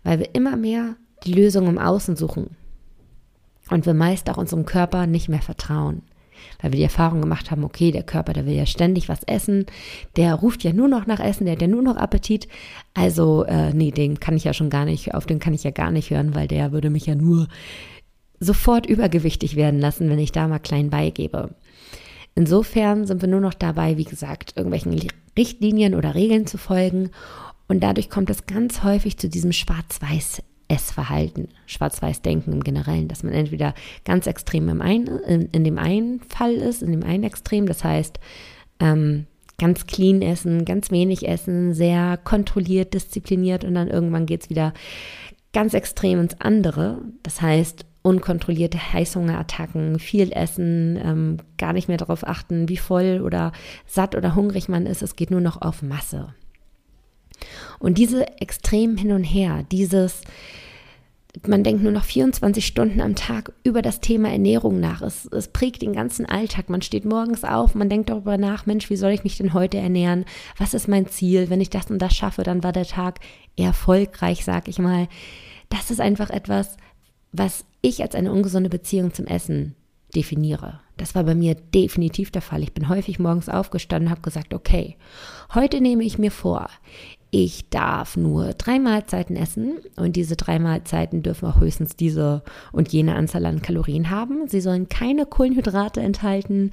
weil 0.03 0.19
wir 0.19 0.35
immer 0.35 0.57
mehr 0.57 0.97
die 1.25 1.33
Lösung 1.33 1.69
im 1.69 1.79
Außen 1.79 2.17
suchen, 2.17 2.57
und 3.71 3.87
wir 3.87 3.95
meist 3.95 4.29
auch 4.31 4.37
unserem 4.37 4.67
Körper 4.67 5.07
nicht 5.07 5.29
mehr 5.29 5.43
vertrauen. 5.43 6.03
Weil 6.61 6.73
wir 6.73 6.79
die 6.79 6.85
Erfahrung 6.85 7.21
gemacht 7.21 7.51
haben, 7.51 7.65
okay, 7.65 7.91
der 7.91 8.03
Körper, 8.03 8.33
der 8.33 8.47
will 8.47 8.55
ja 8.55 8.67
ständig 8.67 9.09
was 9.09 9.23
essen, 9.25 9.67
der 10.17 10.35
ruft 10.35 10.63
ja 10.65 10.73
nur 10.73 10.89
noch 10.89 11.07
nach 11.07 11.21
Essen, 11.21 11.45
der 11.45 11.55
hat 11.55 11.63
ja 11.63 11.69
nur 11.69 11.83
noch 11.83 11.97
Appetit. 11.97 12.49
Also, 12.93 13.45
äh, 13.45 13.73
nee, 13.73 13.91
den 13.91 14.21
kann 14.21 14.37
ich 14.37 14.45
ja 14.45 14.53
schon 14.53 14.71
gar 14.71 14.85
nicht, 14.85 15.15
auf 15.15 15.27
den 15.27 15.39
kann 15.39 15.55
ich 15.55 15.65
ja 15.65 15.71
gar 15.71 15.91
nicht 15.91 16.11
hören, 16.11 16.35
weil 16.35 16.49
der 16.49 16.73
würde 16.73 16.91
mich 16.91 17.07
ja 17.07 17.15
nur 17.15 17.49
sofort 18.41 18.87
übergewichtig 18.87 19.57
werden 19.57 19.81
lassen, 19.81 20.11
wenn 20.11 20.19
ich 20.19 20.33
da 20.33 20.49
mal 20.49 20.59
klein 20.59 20.91
beigebe. 20.91 21.51
Insofern 22.35 23.07
sind 23.07 23.23
wir 23.23 23.29
nur 23.29 23.41
noch 23.41 23.55
dabei, 23.55 23.97
wie 23.97 24.05
gesagt, 24.05 24.55
irgendwelchen 24.57 25.09
Richtlinien 25.39 25.95
oder 25.95 26.15
Regeln 26.15 26.47
zu 26.47 26.59
folgen. 26.59 27.11
Und 27.69 27.81
dadurch 27.83 28.11
kommt 28.11 28.29
es 28.29 28.47
ganz 28.47 28.83
häufig 28.83 29.19
zu 29.19 29.29
diesem 29.29 29.53
Schwarz-Weiß 29.53 30.43
Essverhalten, 30.75 31.49
Schwarz-Weiß-Denken 31.67 32.53
im 32.53 32.65
Generellen, 32.65 33.07
dass 33.09 33.23
man 33.23 33.33
entweder 33.33 33.75
ganz 34.05 34.27
extrem 34.27 34.69
im 34.69 34.81
einen, 34.81 35.07
in, 35.07 35.49
in, 35.53 35.65
dem 35.65 35.79
einen 35.79 36.21
Fall 36.21 36.55
ist, 36.55 36.83
in 36.83 36.91
dem 36.91 37.05
einen 37.05 37.23
Extrem, 37.23 37.67
das 37.67 37.85
heißt, 37.85 38.19
ähm, 38.81 39.27
ganz 39.59 39.87
clean 39.87 40.21
essen, 40.21 40.65
ganz 40.65 40.91
wenig 40.91 41.29
essen, 41.29 41.75
sehr 41.75 42.17
kontrolliert, 42.17 42.95
diszipliniert 42.95 43.65
und 43.65 43.75
dann 43.75 43.89
irgendwann 43.89 44.27
geht 44.27 44.43
es 44.43 44.51
wieder 44.51 44.75
ganz 45.53 45.75
extrem 45.75 46.21
ins 46.21 46.41
andere. 46.41 47.03
Das 47.23 47.41
heißt, 47.41 47.87
unkontrollierte 48.03 48.93
Heißhungerattacken, 48.93 49.99
viel 49.99 50.33
essen, 50.33 50.99
ähm, 51.03 51.37
gar 51.57 51.73
nicht 51.73 51.89
mehr 51.89 51.97
darauf 51.97 52.27
achten, 52.27 52.69
wie 52.69 52.77
voll 52.77 53.23
oder 53.25 53.53
satt 53.87 54.15
oder 54.17 54.35
hungrig 54.35 54.69
man 54.69 54.87
ist. 54.87 55.03
Es 55.03 55.17
geht 55.17 55.31
nur 55.31 55.41
noch 55.41 55.63
auf 55.63 55.83
Masse. 55.83 56.35
Und 57.79 57.99
diese 57.99 58.27
extrem 58.41 58.97
hin 58.97 59.13
und 59.13 59.25
her, 59.25 59.65
dieses, 59.71 60.23
man 61.47 61.65
denkt 61.65 61.83
nur 61.83 61.93
noch 61.93 62.05
24 62.05 62.65
Stunden 62.65 63.01
am 63.01 63.17
Tag 63.17 63.53
über 63.65 63.83
das 63.83 64.01
Thema 64.01 64.31
Ernährung 64.31 64.81
nach. 64.81 65.03
Es, 65.03 65.27
es, 65.27 65.49
prägt 65.49 65.83
den 65.83 65.93
ganzen 65.93 66.27
Alltag. 66.27 66.69
Man 66.69 66.83
steht 66.83 67.05
morgens 67.05 67.45
auf, 67.45 67.75
man 67.75 67.89
denkt 67.89 68.11
darüber 68.11 68.39
nach, 68.39 68.67
Mensch, 68.67 68.89
wie 68.91 68.97
soll 68.97 69.11
ich 69.11 69.25
mich 69.25 69.37
denn 69.37 69.53
heute 69.53 69.79
ernähren? 69.79 70.25
Was 70.59 70.75
ist 70.75 70.89
mein 70.89 71.09
Ziel? 71.09 71.51
Wenn 71.51 71.61
ich 71.61 71.71
das 71.71 71.91
und 71.91 71.99
das 71.99 72.15
schaffe, 72.15 72.43
dann 72.43 72.63
war 72.63 72.73
der 72.73 72.87
Tag 72.87 73.21
erfolgreich, 73.57 74.45
sag 74.45 74.69
ich 74.69 74.79
mal. 74.79 75.09
das 75.71 75.91
ist 75.91 76.01
einfach 76.01 76.31
etwas, 76.31 76.77
was 77.33 77.65
ich 77.83 78.03
als 78.03 78.15
eine 78.15 78.33
ungesunde 78.33 78.71
Beziehung 78.71 79.13
zum 79.13 79.27
Essen 79.27 79.75
definiere. 80.15 80.81
Das 80.97 81.15
war 81.17 81.25
bei 81.25 81.35
mir 81.35 81.57
definitiv 81.57 82.31
der 82.31 82.43
Fall. 82.43 82.63
Ich 82.63 82.73
bin 82.73 82.89
häufig 82.89 83.19
morgens 83.19 83.49
aufgestanden 83.49 84.07
und 84.07 84.11
habe 84.13 84.23
gesagt, 84.23 84.55
okay, 84.55 84.97
heute 85.55 85.81
nehme 85.81 86.05
ich 86.05 86.19
mir 86.19 86.31
vor, 86.31 86.69
ich 87.35 87.69
darf 87.69 88.17
nur 88.17 88.53
drei 88.53 88.79
Mahlzeiten 88.79 89.35
essen 89.35 89.79
und 89.97 90.15
diese 90.15 90.37
drei 90.37 90.61
Mahlzeiten 90.61 91.25
dürfen 91.25 91.49
auch 91.49 91.59
höchstens 91.59 91.97
diese 91.97 92.45
und 92.71 92.93
jene 92.93 93.17
Anzahl 93.17 93.45
an 93.47 93.61
Kalorien 93.61 94.09
haben. 94.09 94.47
Sie 94.47 94.61
sollen 94.61 94.89
keine 94.89 95.27
Kohlenhydrate 95.27 96.01
enthalten 96.01 96.71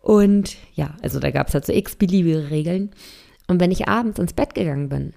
und 0.00 0.56
ja, 0.74 0.94
also 1.02 1.20
da 1.20 1.30
gab 1.30 1.48
es 1.48 1.54
halt 1.54 1.66
so 1.66 1.74
x-beliebige 1.74 2.48
Regeln. 2.48 2.92
Und 3.46 3.60
wenn 3.60 3.70
ich 3.70 3.88
abends 3.88 4.18
ins 4.18 4.32
Bett 4.32 4.54
gegangen 4.54 4.88
bin, 4.88 5.12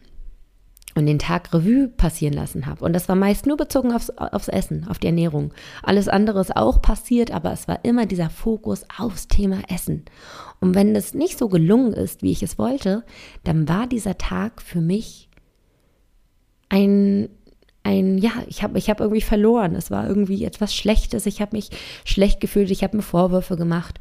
und 0.96 1.06
den 1.06 1.20
Tag 1.20 1.54
Revue 1.54 1.88
passieren 1.88 2.34
lassen 2.34 2.66
habe. 2.66 2.84
Und 2.86 2.94
das 2.94 3.10
war 3.10 3.16
meist 3.16 3.46
nur 3.46 3.58
bezogen 3.58 3.92
aufs, 3.92 4.10
aufs 4.12 4.48
Essen, 4.48 4.88
auf 4.88 5.00
die 5.00 5.08
Ernährung. 5.08 5.54
Alles 5.82 6.08
andere 6.08 6.40
ist 6.40 6.56
auch 6.56 6.82
passiert, 6.82 7.32
aber 7.32 7.52
es 7.52 7.68
war 7.68 7.84
immer 7.84 8.06
dieser 8.06 8.30
Fokus 8.30 8.86
aufs 8.98 9.28
Thema 9.28 9.62
Essen. 9.70 10.06
Und 10.60 10.76
wenn 10.76 10.94
das 10.94 11.14
nicht 11.14 11.38
so 11.38 11.50
gelungen 11.50 11.94
ist, 11.94 12.22
wie 12.22 12.32
ich 12.32 12.44
es 12.44 12.58
wollte, 12.58 13.04
dann 13.44 13.68
war 13.68 13.88
dieser 13.88 14.18
Tag 14.18 14.62
für 14.62 14.82
mich 14.82 15.30
ein, 16.70 17.30
ein 17.84 18.18
ja, 18.18 18.32
ich 18.48 18.64
habe 18.64 18.78
ich 18.78 18.90
hab 18.90 19.00
irgendwie 19.00 19.22
verloren. 19.22 19.76
Es 19.76 19.92
war 19.92 20.08
irgendwie 20.08 20.46
etwas 20.46 20.76
Schlechtes. 20.76 21.26
Ich 21.26 21.42
habe 21.42 21.56
mich 21.56 21.70
schlecht 22.06 22.40
gefühlt. 22.40 22.72
Ich 22.72 22.84
habe 22.84 22.98
mir 22.98 23.04
Vorwürfe 23.04 23.58
gemacht. 23.58 24.00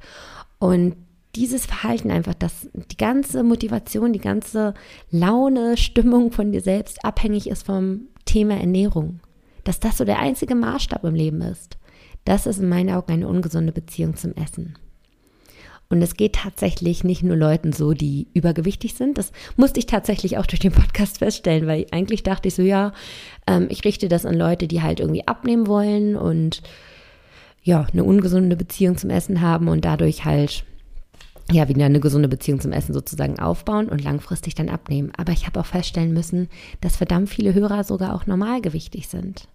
Und 0.59 0.97
dieses 1.35 1.67
Verhalten 1.67 2.11
einfach, 2.11 2.35
dass 2.35 2.69
die 2.75 2.97
ganze 2.97 3.43
Motivation, 3.43 4.13
die 4.13 4.19
ganze 4.19 4.75
Laune, 5.11 5.77
Stimmung 5.77 6.31
von 6.31 6.53
dir 6.53 6.61
selbst 6.61 7.05
abhängig 7.05 7.49
ist 7.49 7.65
vom 7.65 8.09
Thema 8.25 8.59
Ernährung. 8.59 9.21
Dass 9.65 9.81
das 9.81 9.99
so 9.99 10.05
der 10.05 10.19
einzige 10.19 10.55
Maßstab 10.55 11.05
im 11.05 11.15
Leben 11.15 11.41
ist. 11.41 11.79
Das 12.25 12.47
ist 12.47 12.59
in 12.59 12.69
meinen 12.69 12.91
Augen 12.91 13.13
eine 13.13 13.29
ungesunde 13.29 13.73
Beziehung 13.73 14.17
zum 14.17 14.35
Essen. 14.35 14.77
Und 15.89 16.01
es 16.01 16.17
geht 16.17 16.37
tatsächlich 16.37 17.05
nicht 17.05 17.23
nur 17.23 17.37
Leuten 17.37 17.73
so, 17.73 17.93
die 17.93 18.29
übergewichtig 18.33 18.95
sind. 18.95 19.19
Das 19.19 19.31
musste 19.57 19.79
ich 19.79 19.85
tatsächlich 19.85 20.39
auch 20.39 20.47
durch 20.47 20.61
den 20.61 20.73
Podcast 20.73 21.19
feststellen, 21.19 21.67
weil 21.67 21.87
eigentlich 21.91 22.23
dachte 22.23 22.49
ich 22.49 22.55
so, 22.55 22.63
ja, 22.63 22.93
ähm, 23.47 23.67
ich 23.69 23.85
richte 23.85 24.09
das 24.09 24.25
an 24.25 24.35
Leute, 24.35 24.69
die 24.69 24.81
halt 24.81 25.01
irgendwie 25.01 25.29
abnehmen 25.29 25.67
wollen 25.67 26.17
und 26.17 26.63
ja, 27.63 27.87
eine 27.93 28.05
ungesunde 28.05 28.57
Beziehung 28.57 28.97
zum 28.97 29.11
Essen 29.11 29.43
haben 29.43 29.69
und 29.69 29.85
dadurch 29.85 30.25
halt 30.25 30.65
ja, 31.53 31.69
wieder 31.69 31.85
eine 31.85 32.01
gesunde 32.01 32.29
Beziehung 32.29 32.61
zum 32.61 32.73
Essen 32.73 32.93
sozusagen 32.93 33.39
aufbauen 33.39 33.89
und 33.89 34.03
langfristig 34.03 34.55
dann 34.55 34.69
abnehmen. 34.69 35.13
Aber 35.17 35.33
ich 35.33 35.47
habe 35.47 35.61
auch 35.61 35.67
feststellen 35.67 36.13
müssen, 36.13 36.49
dass 36.81 36.97
verdammt 36.97 37.29
viele 37.29 37.55
Hörer 37.55 37.85
sogar 37.85 38.15
auch 38.15 38.27
normalgewichtig 38.27 39.09
sind. 39.09 39.49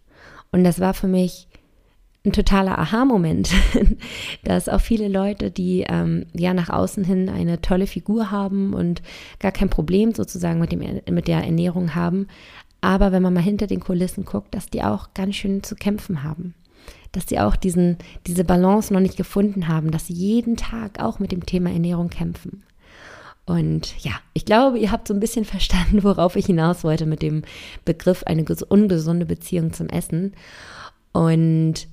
Und 0.51 0.63
das 0.63 0.79
war 0.79 0.93
für 0.93 1.07
mich 1.07 1.47
ein 2.25 2.33
totaler 2.33 2.77
Aha-Moment, 2.77 3.51
dass 4.43 4.69
auch 4.69 4.81
viele 4.81 5.07
Leute, 5.07 5.49
die 5.49 5.85
ähm, 5.87 6.25
ja 6.33 6.53
nach 6.53 6.69
außen 6.69 7.03
hin 7.03 7.29
eine 7.29 7.61
tolle 7.61 7.87
Figur 7.87 8.31
haben 8.31 8.73
und 8.73 9.01
gar 9.39 9.51
kein 9.51 9.69
Problem 9.69 10.13
sozusagen 10.13 10.59
mit, 10.59 10.71
dem, 10.71 10.81
mit 11.09 11.27
der 11.27 11.43
Ernährung 11.43 11.95
haben, 11.95 12.27
aber 12.81 13.11
wenn 13.11 13.23
man 13.23 13.33
mal 13.33 13.41
hinter 13.41 13.67
den 13.67 13.79
Kulissen 13.79 14.25
guckt, 14.25 14.53
dass 14.53 14.69
die 14.69 14.83
auch 14.83 15.13
ganz 15.13 15.35
schön 15.35 15.63
zu 15.63 15.75
kämpfen 15.75 16.23
haben 16.23 16.53
dass 17.11 17.27
sie 17.27 17.39
auch 17.39 17.55
diesen, 17.55 17.97
diese 18.25 18.43
Balance 18.43 18.93
noch 18.93 18.99
nicht 18.99 19.17
gefunden 19.17 19.67
haben, 19.67 19.91
dass 19.91 20.07
sie 20.07 20.13
jeden 20.13 20.57
Tag 20.57 20.99
auch 20.99 21.19
mit 21.19 21.31
dem 21.31 21.45
Thema 21.45 21.71
Ernährung 21.71 22.09
kämpfen. 22.09 22.63
Und 23.45 23.97
ja, 24.03 24.11
ich 24.33 24.43
glaube, 24.43 24.77
ihr 24.77 24.91
habt 24.91 25.07
so 25.07 25.13
ein 25.13 25.19
bisschen 25.19 25.45
verstanden, 25.45 26.03
worauf 26.03 26.35
ich 26.35 26.45
hinaus 26.45 26.83
wollte 26.83 27.05
mit 27.05 27.21
dem 27.21 27.43
Begriff 27.85 28.23
eine 28.23 28.45
ungesunde 28.67 29.25
Beziehung 29.25 29.73
zum 29.73 29.87
Essen. 29.87 30.33
Und 31.13 31.87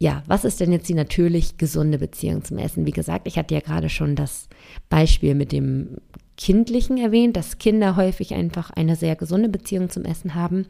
ja, 0.00 0.22
was 0.26 0.44
ist 0.44 0.60
denn 0.60 0.72
jetzt 0.72 0.88
die 0.88 0.94
natürlich 0.94 1.58
gesunde 1.58 1.98
Beziehung 1.98 2.44
zum 2.44 2.58
Essen? 2.58 2.86
Wie 2.86 2.92
gesagt, 2.92 3.26
ich 3.26 3.38
hatte 3.38 3.54
ja 3.54 3.60
gerade 3.60 3.88
schon 3.88 4.14
das 4.14 4.48
Beispiel 4.88 5.34
mit 5.34 5.50
dem 5.50 5.96
Kindlichen 6.36 6.98
erwähnt, 6.98 7.36
dass 7.36 7.58
Kinder 7.58 7.96
häufig 7.96 8.34
einfach 8.34 8.70
eine 8.70 8.94
sehr 8.94 9.16
gesunde 9.16 9.48
Beziehung 9.48 9.90
zum 9.90 10.04
Essen 10.04 10.36
haben. 10.36 10.66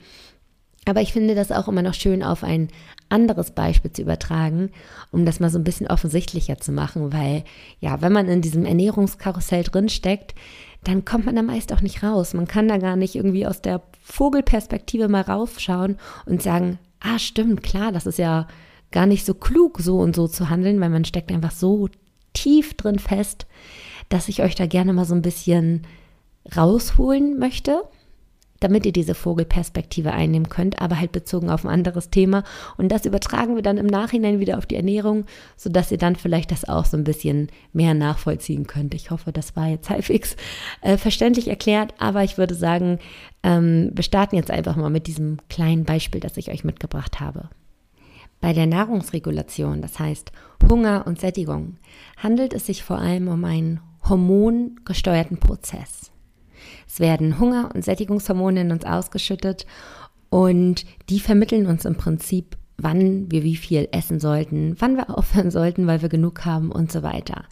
Aber 0.86 1.02
ich 1.02 1.12
finde 1.12 1.34
das 1.34 1.52
auch 1.52 1.68
immer 1.68 1.82
noch 1.82 1.92
schön 1.92 2.22
auf 2.22 2.42
ein 2.42 2.68
anderes 3.08 3.52
Beispiel 3.52 3.92
zu 3.92 4.02
übertragen, 4.02 4.70
um 5.10 5.24
das 5.24 5.40
mal 5.40 5.50
so 5.50 5.58
ein 5.58 5.64
bisschen 5.64 5.86
offensichtlicher 5.86 6.58
zu 6.58 6.72
machen, 6.72 7.12
weil 7.12 7.44
ja, 7.80 8.00
wenn 8.00 8.12
man 8.12 8.28
in 8.28 8.42
diesem 8.42 8.64
Ernährungskarussell 8.64 9.64
drinsteckt, 9.64 10.34
dann 10.84 11.04
kommt 11.04 11.26
man 11.26 11.36
da 11.36 11.42
meist 11.42 11.72
auch 11.72 11.80
nicht 11.80 12.02
raus. 12.02 12.34
Man 12.34 12.46
kann 12.46 12.68
da 12.68 12.78
gar 12.78 12.96
nicht 12.96 13.14
irgendwie 13.14 13.46
aus 13.46 13.60
der 13.62 13.82
Vogelperspektive 14.00 15.08
mal 15.08 15.22
raufschauen 15.22 15.96
und 16.26 16.42
sagen, 16.42 16.78
ah, 17.00 17.18
stimmt, 17.18 17.62
klar, 17.62 17.92
das 17.92 18.06
ist 18.06 18.18
ja 18.18 18.46
gar 18.90 19.06
nicht 19.06 19.26
so 19.26 19.34
klug, 19.34 19.80
so 19.80 19.98
und 19.98 20.14
so 20.14 20.28
zu 20.28 20.50
handeln, 20.50 20.80
weil 20.80 20.90
man 20.90 21.04
steckt 21.04 21.30
einfach 21.30 21.50
so 21.50 21.88
tief 22.32 22.74
drin 22.74 22.98
fest, 22.98 23.46
dass 24.08 24.28
ich 24.28 24.42
euch 24.42 24.54
da 24.54 24.66
gerne 24.66 24.92
mal 24.92 25.04
so 25.04 25.14
ein 25.14 25.22
bisschen 25.22 25.82
rausholen 26.56 27.38
möchte 27.38 27.82
damit 28.60 28.86
ihr 28.86 28.92
diese 28.92 29.14
Vogelperspektive 29.14 30.12
einnehmen 30.12 30.48
könnt, 30.48 30.80
aber 30.80 30.98
halt 30.98 31.12
bezogen 31.12 31.50
auf 31.50 31.64
ein 31.64 31.70
anderes 31.70 32.10
Thema. 32.10 32.44
Und 32.76 32.90
das 32.90 33.06
übertragen 33.06 33.54
wir 33.54 33.62
dann 33.62 33.78
im 33.78 33.86
Nachhinein 33.86 34.40
wieder 34.40 34.58
auf 34.58 34.66
die 34.66 34.76
Ernährung, 34.76 35.26
sodass 35.56 35.92
ihr 35.92 35.98
dann 35.98 36.16
vielleicht 36.16 36.50
das 36.50 36.68
auch 36.68 36.84
so 36.84 36.96
ein 36.96 37.04
bisschen 37.04 37.48
mehr 37.72 37.94
nachvollziehen 37.94 38.66
könnt. 38.66 38.94
Ich 38.94 39.10
hoffe, 39.10 39.32
das 39.32 39.56
war 39.56 39.68
jetzt 39.68 39.90
halbwegs 39.90 40.36
äh, 40.82 40.96
verständlich 40.96 41.48
erklärt, 41.48 41.94
aber 41.98 42.24
ich 42.24 42.38
würde 42.38 42.54
sagen, 42.54 42.98
ähm, 43.42 43.90
wir 43.94 44.04
starten 44.04 44.36
jetzt 44.36 44.50
einfach 44.50 44.76
mal 44.76 44.90
mit 44.90 45.06
diesem 45.06 45.38
kleinen 45.48 45.84
Beispiel, 45.84 46.20
das 46.20 46.36
ich 46.36 46.50
euch 46.50 46.64
mitgebracht 46.64 47.20
habe. 47.20 47.48
Bei 48.40 48.52
der 48.52 48.66
Nahrungsregulation, 48.66 49.82
das 49.82 49.98
heißt 49.98 50.30
Hunger 50.70 51.04
und 51.06 51.20
Sättigung, 51.20 51.76
handelt 52.16 52.52
es 52.54 52.66
sich 52.66 52.84
vor 52.84 52.98
allem 52.98 53.28
um 53.28 53.44
einen 53.44 53.80
hormongesteuerten 54.08 55.38
Prozess. 55.38 56.12
Es 56.86 57.00
werden 57.00 57.38
Hunger- 57.38 57.70
und 57.74 57.84
Sättigungshormone 57.84 58.62
in 58.62 58.72
uns 58.72 58.84
ausgeschüttet 58.84 59.66
und 60.30 60.84
die 61.08 61.20
vermitteln 61.20 61.66
uns 61.66 61.84
im 61.84 61.96
Prinzip, 61.96 62.56
wann 62.76 63.30
wir 63.30 63.42
wie 63.42 63.56
viel 63.56 63.88
essen 63.92 64.20
sollten, 64.20 64.76
wann 64.78 64.96
wir 64.96 65.10
aufhören 65.16 65.50
sollten, 65.50 65.86
weil 65.86 66.02
wir 66.02 66.08
genug 66.08 66.44
haben 66.44 66.70
und 66.70 66.92
so 66.92 67.02
weiter. 67.02 67.44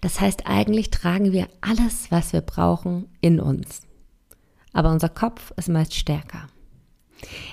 Das 0.00 0.20
heißt, 0.20 0.46
eigentlich 0.46 0.90
tragen 0.90 1.32
wir 1.32 1.48
alles, 1.60 2.10
was 2.10 2.32
wir 2.32 2.40
brauchen, 2.40 3.06
in 3.20 3.40
uns. 3.40 3.82
Aber 4.72 4.90
unser 4.90 5.08
Kopf 5.08 5.52
ist 5.56 5.68
meist 5.68 5.94
stärker. 5.94 6.48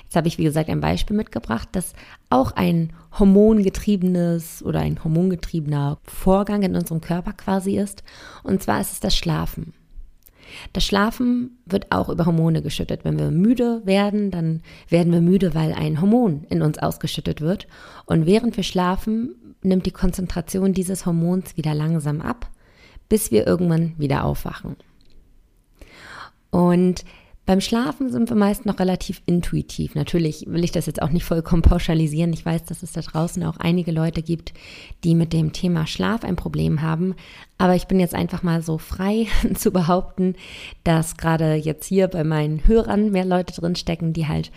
Jetzt 0.02 0.16
habe 0.16 0.26
ich, 0.26 0.38
wie 0.38 0.44
gesagt, 0.44 0.68
ein 0.68 0.80
Beispiel 0.80 1.16
mitgebracht, 1.16 1.68
das 1.72 1.92
auch 2.28 2.52
ein 2.52 2.92
hormongetriebenes 3.18 4.64
oder 4.64 4.80
ein 4.80 5.02
hormongetriebener 5.04 5.98
Vorgang 6.02 6.62
in 6.62 6.74
unserem 6.74 7.00
Körper 7.00 7.32
quasi 7.32 7.78
ist. 7.78 8.02
Und 8.42 8.62
zwar 8.62 8.80
ist 8.80 8.92
es 8.92 9.00
das 9.00 9.16
Schlafen. 9.16 9.74
Das 10.72 10.84
Schlafen 10.84 11.58
wird 11.66 11.90
auch 11.92 12.08
über 12.08 12.26
Hormone 12.26 12.62
geschüttet. 12.62 13.04
Wenn 13.04 13.18
wir 13.18 13.30
müde 13.30 13.82
werden, 13.84 14.30
dann 14.30 14.62
werden 14.88 15.12
wir 15.12 15.20
müde, 15.20 15.54
weil 15.54 15.72
ein 15.72 16.00
Hormon 16.00 16.44
in 16.48 16.62
uns 16.62 16.78
ausgeschüttet 16.78 17.40
wird. 17.40 17.66
Und 18.06 18.26
während 18.26 18.56
wir 18.56 18.64
schlafen, 18.64 19.34
nimmt 19.62 19.86
die 19.86 19.92
Konzentration 19.92 20.72
dieses 20.72 21.06
Hormons 21.06 21.56
wieder 21.56 21.74
langsam 21.74 22.20
ab, 22.20 22.50
bis 23.08 23.30
wir 23.30 23.46
irgendwann 23.46 23.94
wieder 23.98 24.24
aufwachen. 24.24 24.76
Und 26.50 27.04
beim 27.50 27.60
Schlafen 27.60 28.12
sind 28.12 28.28
wir 28.28 28.36
meist 28.36 28.64
noch 28.64 28.78
relativ 28.78 29.22
intuitiv. 29.26 29.96
Natürlich 29.96 30.44
will 30.46 30.62
ich 30.62 30.70
das 30.70 30.86
jetzt 30.86 31.02
auch 31.02 31.10
nicht 31.10 31.24
vollkommen 31.24 31.62
pauschalisieren. 31.62 32.32
Ich 32.32 32.46
weiß, 32.46 32.62
dass 32.66 32.84
es 32.84 32.92
da 32.92 33.00
draußen 33.00 33.42
auch 33.42 33.56
einige 33.56 33.90
Leute 33.90 34.22
gibt, 34.22 34.52
die 35.02 35.16
mit 35.16 35.32
dem 35.32 35.52
Thema 35.52 35.84
Schlaf 35.88 36.22
ein 36.22 36.36
Problem 36.36 36.80
haben. 36.80 37.16
Aber 37.58 37.74
ich 37.74 37.88
bin 37.88 37.98
jetzt 37.98 38.14
einfach 38.14 38.44
mal 38.44 38.62
so 38.62 38.78
frei 38.78 39.26
zu 39.54 39.72
behaupten, 39.72 40.36
dass 40.84 41.16
gerade 41.16 41.54
jetzt 41.54 41.86
hier 41.86 42.06
bei 42.06 42.22
meinen 42.22 42.68
Hörern 42.68 43.10
mehr 43.10 43.24
Leute 43.24 43.60
drinstecken, 43.60 44.12
die 44.12 44.28
halt 44.28 44.52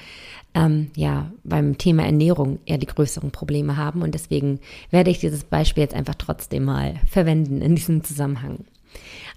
ähm, 0.54 0.92
ja 0.96 1.32
beim 1.44 1.80
Thema 1.80 2.04
Ernährung 2.04 2.60
eher 2.68 2.78
die 2.78 2.86
größeren 2.86 3.32
Probleme 3.32 3.76
haben. 3.76 4.04
Und 4.04 4.14
deswegen 4.14 4.60
werde 4.92 5.10
ich 5.10 5.18
dieses 5.18 5.46
Beispiel 5.46 5.82
jetzt 5.82 5.96
einfach 5.96 6.14
trotzdem 6.14 6.66
mal 6.66 7.00
verwenden 7.08 7.60
in 7.60 7.74
diesem 7.74 8.04
Zusammenhang. 8.04 8.66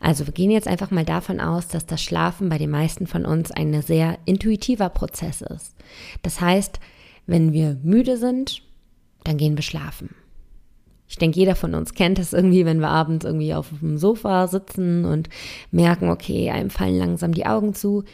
Also 0.01 0.27
wir 0.27 0.35
gehen 0.35 0.51
jetzt 0.51 0.69
einfach 0.69 0.91
mal 0.91 1.05
davon 1.05 1.41
aus, 1.41 1.69
dass 1.69 1.87
das 1.87 2.03
Schlafen 2.03 2.49
bei 2.49 2.59
den 2.59 2.71
meisten 2.71 3.07
von 3.07 3.25
uns 3.25 3.51
ein 3.51 3.81
sehr 3.83 4.19
intuitiver 4.25 4.89
Prozess 4.89 5.41
ist. 5.41 5.75
Das 6.23 6.41
heißt, 6.41 6.81
wenn 7.27 7.53
wir 7.53 7.79
müde 7.83 8.17
sind, 8.17 8.63
dann 9.25 9.37
gehen 9.37 9.57
wir 9.57 9.63
schlafen. 9.63 10.15
Ich 11.09 11.17
denke, 11.17 11.39
jeder 11.39 11.55
von 11.55 11.75
uns 11.75 11.95
kennt 11.95 12.19
es 12.19 12.33
irgendwie, 12.33 12.65
wenn 12.65 12.81
wir 12.81 12.89
abends 12.89 13.25
irgendwie 13.25 13.55
auf 13.55 13.69
dem 13.81 13.97
Sofa 13.97 14.49
sitzen 14.49 15.05
und 15.05 15.29
merken, 15.71 16.11
okay, 16.11 16.51
einem 16.51 16.71
fallen 16.71 16.99
langsam 16.99 17.33
die 17.33 17.47
Augen 17.47 17.75
zu, 17.75 18.05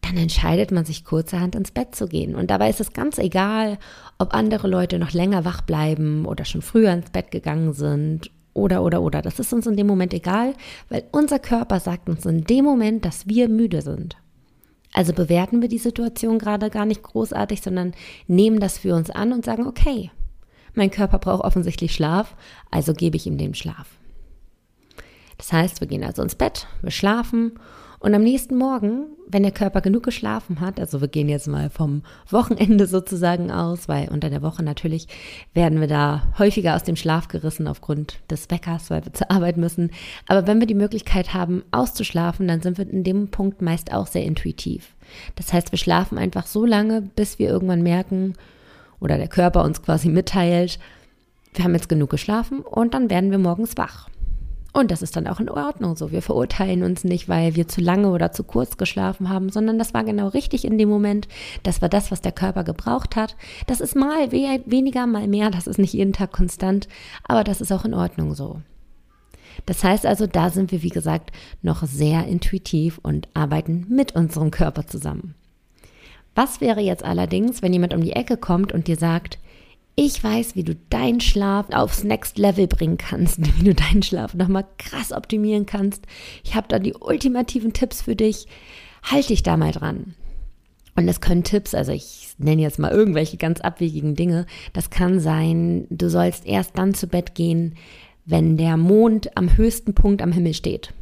dann 0.00 0.16
entscheidet 0.16 0.70
man 0.70 0.84
sich 0.84 1.04
kurzerhand 1.04 1.54
ins 1.54 1.70
Bett 1.70 1.94
zu 1.94 2.06
gehen. 2.06 2.34
Und 2.34 2.50
dabei 2.50 2.68
ist 2.70 2.80
es 2.80 2.92
ganz 2.92 3.18
egal, 3.18 3.78
ob 4.18 4.34
andere 4.34 4.68
Leute 4.68 4.98
noch 4.98 5.12
länger 5.12 5.44
wach 5.44 5.62
bleiben 5.62 6.26
oder 6.26 6.44
schon 6.44 6.60
früher 6.60 6.92
ins 6.92 7.10
Bett 7.10 7.30
gegangen 7.30 7.72
sind 7.72 8.30
oder, 8.54 8.82
oder, 8.82 9.02
oder. 9.02 9.20
Das 9.20 9.38
ist 9.38 9.52
uns 9.52 9.66
in 9.66 9.76
dem 9.76 9.86
Moment 9.86 10.14
egal, 10.14 10.54
weil 10.88 11.04
unser 11.12 11.38
Körper 11.38 11.80
sagt 11.80 12.08
uns 12.08 12.24
in 12.24 12.44
dem 12.44 12.64
Moment, 12.64 13.04
dass 13.04 13.26
wir 13.26 13.48
müde 13.48 13.82
sind. 13.82 14.16
Also 14.92 15.12
bewerten 15.12 15.60
wir 15.60 15.68
die 15.68 15.78
Situation 15.78 16.38
gerade 16.38 16.70
gar 16.70 16.86
nicht 16.86 17.02
großartig, 17.02 17.60
sondern 17.60 17.92
nehmen 18.28 18.60
das 18.60 18.78
für 18.78 18.94
uns 18.94 19.10
an 19.10 19.32
und 19.32 19.44
sagen, 19.44 19.66
okay, 19.66 20.10
mein 20.74 20.90
Körper 20.90 21.18
braucht 21.18 21.44
offensichtlich 21.44 21.94
Schlaf, 21.94 22.36
also 22.70 22.94
gebe 22.94 23.16
ich 23.16 23.26
ihm 23.26 23.36
den 23.36 23.54
Schlaf. 23.54 23.88
Das 25.36 25.52
heißt, 25.52 25.80
wir 25.80 25.88
gehen 25.88 26.04
also 26.04 26.22
ins 26.22 26.36
Bett, 26.36 26.68
wir 26.80 26.92
schlafen 26.92 27.58
und 28.04 28.14
am 28.14 28.22
nächsten 28.22 28.58
Morgen, 28.58 29.06
wenn 29.28 29.44
der 29.44 29.50
Körper 29.50 29.80
genug 29.80 30.02
geschlafen 30.02 30.60
hat, 30.60 30.78
also 30.78 31.00
wir 31.00 31.08
gehen 31.08 31.30
jetzt 31.30 31.48
mal 31.48 31.70
vom 31.70 32.02
Wochenende 32.28 32.86
sozusagen 32.86 33.50
aus, 33.50 33.88
weil 33.88 34.10
unter 34.10 34.28
der 34.28 34.42
Woche 34.42 34.62
natürlich 34.62 35.08
werden 35.54 35.80
wir 35.80 35.88
da 35.88 36.30
häufiger 36.38 36.76
aus 36.76 36.82
dem 36.82 36.96
Schlaf 36.96 37.28
gerissen 37.28 37.66
aufgrund 37.66 38.18
des 38.28 38.50
Weckers, 38.50 38.90
weil 38.90 39.06
wir 39.06 39.14
zur 39.14 39.30
Arbeit 39.30 39.56
müssen. 39.56 39.90
Aber 40.28 40.46
wenn 40.46 40.60
wir 40.60 40.66
die 40.66 40.74
Möglichkeit 40.74 41.32
haben, 41.32 41.64
auszuschlafen, 41.70 42.46
dann 42.46 42.60
sind 42.60 42.76
wir 42.76 42.86
in 42.86 43.04
dem 43.04 43.28
Punkt 43.28 43.62
meist 43.62 43.90
auch 43.90 44.06
sehr 44.06 44.24
intuitiv. 44.24 44.94
Das 45.36 45.54
heißt, 45.54 45.72
wir 45.72 45.78
schlafen 45.78 46.18
einfach 46.18 46.46
so 46.46 46.66
lange, 46.66 47.00
bis 47.00 47.38
wir 47.38 47.48
irgendwann 47.48 47.82
merken 47.82 48.34
oder 49.00 49.16
der 49.16 49.28
Körper 49.28 49.64
uns 49.64 49.80
quasi 49.80 50.10
mitteilt, 50.10 50.78
wir 51.54 51.64
haben 51.64 51.74
jetzt 51.74 51.88
genug 51.88 52.10
geschlafen 52.10 52.60
und 52.60 52.92
dann 52.92 53.08
werden 53.08 53.30
wir 53.30 53.38
morgens 53.38 53.78
wach. 53.78 54.10
Und 54.74 54.90
das 54.90 55.02
ist 55.02 55.14
dann 55.14 55.28
auch 55.28 55.38
in 55.38 55.48
Ordnung 55.48 55.94
so. 55.94 56.10
Wir 56.10 56.20
verurteilen 56.20 56.82
uns 56.82 57.04
nicht, 57.04 57.28
weil 57.28 57.54
wir 57.54 57.68
zu 57.68 57.80
lange 57.80 58.10
oder 58.10 58.32
zu 58.32 58.42
kurz 58.42 58.76
geschlafen 58.76 59.28
haben, 59.28 59.50
sondern 59.50 59.78
das 59.78 59.94
war 59.94 60.02
genau 60.02 60.26
richtig 60.26 60.64
in 60.64 60.78
dem 60.78 60.88
Moment. 60.88 61.28
Das 61.62 61.80
war 61.80 61.88
das, 61.88 62.10
was 62.10 62.20
der 62.22 62.32
Körper 62.32 62.64
gebraucht 62.64 63.14
hat. 63.14 63.36
Das 63.68 63.80
ist 63.80 63.94
mal 63.94 64.32
weniger, 64.32 65.06
mal 65.06 65.28
mehr. 65.28 65.50
Das 65.50 65.68
ist 65.68 65.78
nicht 65.78 65.92
jeden 65.92 66.12
Tag 66.12 66.32
konstant, 66.32 66.88
aber 67.22 67.44
das 67.44 67.60
ist 67.60 67.70
auch 67.70 67.84
in 67.84 67.94
Ordnung 67.94 68.34
so. 68.34 68.62
Das 69.64 69.84
heißt 69.84 70.06
also, 70.06 70.26
da 70.26 70.50
sind 70.50 70.72
wir, 70.72 70.82
wie 70.82 70.88
gesagt, 70.88 71.30
noch 71.62 71.84
sehr 71.84 72.26
intuitiv 72.26 72.98
und 73.00 73.28
arbeiten 73.32 73.86
mit 73.88 74.16
unserem 74.16 74.50
Körper 74.50 74.88
zusammen. 74.88 75.36
Was 76.34 76.60
wäre 76.60 76.80
jetzt 76.80 77.04
allerdings, 77.04 77.62
wenn 77.62 77.72
jemand 77.72 77.94
um 77.94 78.00
die 78.00 78.14
Ecke 78.14 78.36
kommt 78.36 78.72
und 78.72 78.88
dir 78.88 78.96
sagt, 78.96 79.38
ich 79.96 80.22
weiß, 80.22 80.56
wie 80.56 80.64
du 80.64 80.74
deinen 80.90 81.20
Schlaf 81.20 81.66
aufs 81.70 82.02
Next 82.02 82.38
Level 82.38 82.66
bringen 82.66 82.98
kannst, 82.98 83.38
wie 83.58 83.64
du 83.64 83.74
deinen 83.74 84.02
Schlaf 84.02 84.34
nochmal 84.34 84.66
krass 84.78 85.12
optimieren 85.12 85.66
kannst. 85.66 86.06
Ich 86.42 86.54
habe 86.54 86.68
da 86.68 86.78
die 86.78 86.94
ultimativen 86.94 87.72
Tipps 87.72 88.02
für 88.02 88.16
dich. 88.16 88.46
Halt 89.02 89.28
dich 89.28 89.42
da 89.42 89.56
mal 89.56 89.72
dran. 89.72 90.14
Und 90.96 91.08
es 91.08 91.20
können 91.20 91.44
Tipps, 91.44 91.74
also 91.74 91.92
ich 91.92 92.34
nenne 92.38 92.62
jetzt 92.62 92.78
mal 92.78 92.90
irgendwelche 92.90 93.36
ganz 93.36 93.60
abwegigen 93.60 94.14
Dinge. 94.14 94.46
Das 94.72 94.90
kann 94.90 95.20
sein, 95.20 95.86
du 95.90 96.08
sollst 96.08 96.46
erst 96.46 96.78
dann 96.78 96.94
zu 96.94 97.08
Bett 97.08 97.34
gehen, 97.34 97.74
wenn 98.24 98.56
der 98.56 98.76
Mond 98.76 99.36
am 99.36 99.56
höchsten 99.56 99.94
Punkt 99.94 100.22
am 100.22 100.32
Himmel 100.32 100.54
steht. 100.54 100.94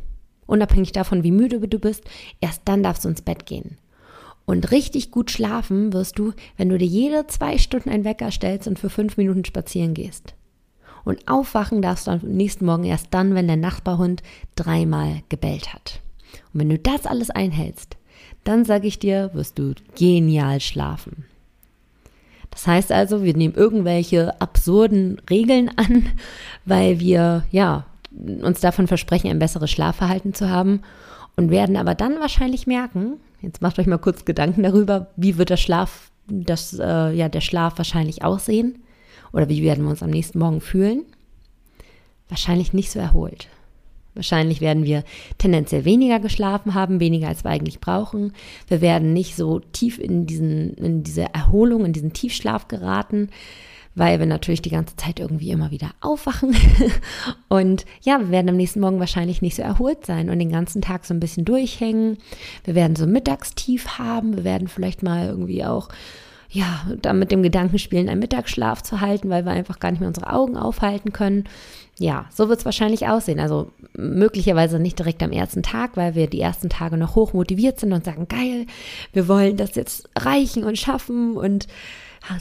Unabhängig 0.47 0.93
davon, 0.93 1.23
wie 1.23 1.31
müde 1.31 1.61
du 1.61 1.79
bist, 1.79 2.05
erst 2.41 2.63
dann 2.65 2.83
darfst 2.83 3.05
du 3.05 3.09
ins 3.09 3.23
Bett 3.23 3.47
gehen. 3.47 3.79
Und 4.45 4.71
richtig 4.71 5.11
gut 5.11 5.31
schlafen 5.31 5.93
wirst 5.93 6.19
du, 6.19 6.33
wenn 6.57 6.69
du 6.69 6.79
dir 6.79 6.87
jede 6.87 7.27
zwei 7.27 7.59
Stunden 7.59 7.91
einen 7.91 8.05
Wecker 8.05 8.31
stellst 8.31 8.67
und 8.67 8.79
für 8.79 8.91
fünf 8.91 9.17
Minuten 9.17 9.45
spazieren 9.45 9.95
gehst. 9.95 10.35
Und 11.05 11.29
aufwachen 11.29 11.83
darfst 11.83 12.07
du 12.07 12.13
am 12.13 12.21
nächsten 12.21 12.65
Morgen 12.65 12.85
erst 12.85 13.09
dann, 13.11 13.35
wenn 13.35 13.47
der 13.47 13.57
Nachbarhund 13.57 14.23
dreimal 14.55 15.23
gebellt 15.29 15.73
hat. 15.73 16.01
Und 16.53 16.61
wenn 16.61 16.69
du 16.69 16.79
das 16.79 17.07
alles 17.07 17.31
einhältst, 17.31 17.97
dann 18.45 18.65
sage 18.65 18.89
ich 18.89 18.99
dir, 18.99 19.31
wirst 19.33 19.59
du 19.59 19.75
genial 19.97 20.61
schlafen. 20.61 21.25
Das 22.51 22.67
heißt 22.67 22.93
also, 22.93 23.25
wir 23.25 23.35
nehmen 23.35 23.55
irgendwelche 23.55 24.41
absurden 24.41 25.21
Regeln 25.31 25.71
an, 25.77 26.09
weil 26.65 27.01
wir 27.01 27.45
ja 27.51 27.87
uns 28.43 28.61
davon 28.61 28.87
versprechen, 28.87 29.31
ein 29.31 29.39
besseres 29.39 29.71
Schlafverhalten 29.71 30.35
zu 30.35 30.51
haben 30.51 30.83
und 31.37 31.51
werden 31.51 31.77
aber 31.77 31.95
dann 31.95 32.21
wahrscheinlich 32.21 32.67
merken, 32.67 33.19
Jetzt 33.43 33.61
macht 33.61 33.79
euch 33.79 33.87
mal 33.87 33.99
kurz 33.99 34.25
Gedanken 34.25 34.63
darüber, 34.63 35.09
wie 35.17 35.37
wird 35.37 35.51
der 35.51 35.57
Schlaf, 35.57 36.13
das, 36.29 36.79
äh, 36.79 37.13
ja, 37.13 37.29
der 37.29 37.41
Schlaf 37.41 37.77
wahrscheinlich 37.77 38.25
aussehen? 38.25 38.79
Oder 39.33 39.49
wie 39.49 39.63
werden 39.63 39.85
wir 39.85 39.91
uns 39.91 40.03
am 40.03 40.11
nächsten 40.11 40.39
Morgen 40.39 40.61
fühlen? 40.61 41.05
Wahrscheinlich 42.29 42.73
nicht 42.73 42.91
so 42.91 43.01
erholt. 43.01 43.49
Wahrscheinlich 44.15 44.61
werden 44.61 44.85
wir 44.85 45.05
tendenziell 45.39 45.85
weniger 45.85 46.21
geschlafen 46.21 46.75
haben, 46.75 47.01
weniger 47.01 47.29
als 47.29 47.45
wir 47.45 47.51
eigentlich 47.51 47.81
brauchen. 47.81 48.33
Wir 48.69 48.81
werden 48.81 49.13
nicht 49.13 49.35
so 49.35 49.59
tief 49.59 49.99
in 49.99 50.27
diesen, 50.27 50.75
in 50.75 51.03
diese 51.03 51.35
Erholung, 51.35 51.85
in 51.85 51.93
diesen 51.93 52.13
Tiefschlaf 52.13 52.69
geraten 52.69 53.31
weil 53.95 54.19
wir 54.19 54.27
natürlich 54.27 54.63
die 54.63 54.71
ganze 54.71 54.97
Zeit 54.97 55.21
irgendwie 55.21 55.51
immer 55.51 55.71
wieder 55.71 55.91
aufwachen. 56.01 56.57
Und 57.49 57.85
ja, 58.03 58.19
wir 58.19 58.31
werden 58.31 58.49
am 58.49 58.57
nächsten 58.57 58.81
Morgen 58.81 59.01
wahrscheinlich 59.01 59.43
nicht 59.43 59.57
so 59.57 59.63
erholt 59.63 60.07
sein 60.07 60.31
und 60.31 60.39
den 60.39 60.51
ganzen 60.51 60.81
Tag 60.81 61.05
so 61.05 61.13
ein 61.13 61.21
bisschen 61.21 61.45
durchhängen. 61.45 62.19
Wir 62.65 62.75
werden 62.75 62.97
so 62.97 63.07
Mittagstief 63.07 63.99
haben. 63.99 64.37
Wir 64.37 64.45
werden 64.45 64.69
vielleicht 64.69 65.03
mal 65.03 65.27
irgendwie 65.27 65.65
auch 65.65 65.89
ja, 66.53 66.85
dann 67.01 67.19
mit 67.19 67.31
dem 67.31 67.43
Gedanken 67.43 67.79
spielen, 67.79 68.11
einen 68.11 68.21
Mittagsschlaf 68.21 68.83
zu 68.83 69.01
halten, 69.01 69.31
weil 69.31 69.47
wir 69.47 69.53
einfach 69.53 69.81
gar 69.81 69.91
nicht 69.91 70.01
mehr 70.01 70.09
unsere 70.09 70.31
Augen 70.31 70.59
aufhalten 70.59 71.13
können. 71.13 71.45
Ja, 71.99 72.27
so 72.31 72.49
wird 72.49 72.59
es 72.59 72.65
wahrscheinlich 72.67 73.09
aussehen. 73.09 73.41
Also 73.41 73.71
möglicherweise 73.97 74.79
nicht 74.79 74.99
direkt 74.99 75.23
am 75.23 75.33
ersten 75.33 75.63
Tag, 75.63 75.97
weil 75.97 76.15
wir 76.15 76.27
die 76.27 76.41
ersten 76.41 76.69
Tage 76.69 76.99
noch 76.99 77.15
hoch 77.15 77.33
motiviert 77.33 77.81
sind 77.81 77.95
und 77.95 78.05
sagen, 78.05 78.29
geil, 78.29 78.67
wir 79.15 79.29
wollen 79.29 79.57
das 79.57 79.75
jetzt 79.77 80.11
reichen 80.19 80.65
und 80.65 80.79
schaffen 80.79 81.37
und 81.37 81.69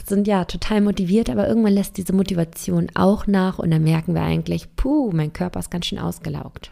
sind 0.06 0.26
ja 0.26 0.44
total 0.44 0.80
motiviert, 0.80 1.30
aber 1.30 1.48
irgendwann 1.48 1.74
lässt 1.74 1.96
diese 1.96 2.12
Motivation 2.12 2.88
auch 2.94 3.26
nach 3.26 3.58
und 3.58 3.70
dann 3.70 3.82
merken 3.82 4.14
wir 4.14 4.22
eigentlich, 4.22 4.74
puh, 4.76 5.10
mein 5.12 5.32
Körper 5.32 5.60
ist 5.60 5.70
ganz 5.70 5.86
schön 5.86 5.98
ausgelaugt. 5.98 6.70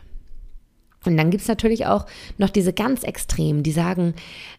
Und 1.07 1.17
dann 1.17 1.31
gibt 1.31 1.41
es 1.41 1.49
natürlich 1.49 1.87
auch 1.87 2.05
noch 2.37 2.51
diese 2.51 2.75
ganz 2.75 3.05
Extremen, 3.05 3.63
die 3.63 3.73
sagen, 3.73 4.15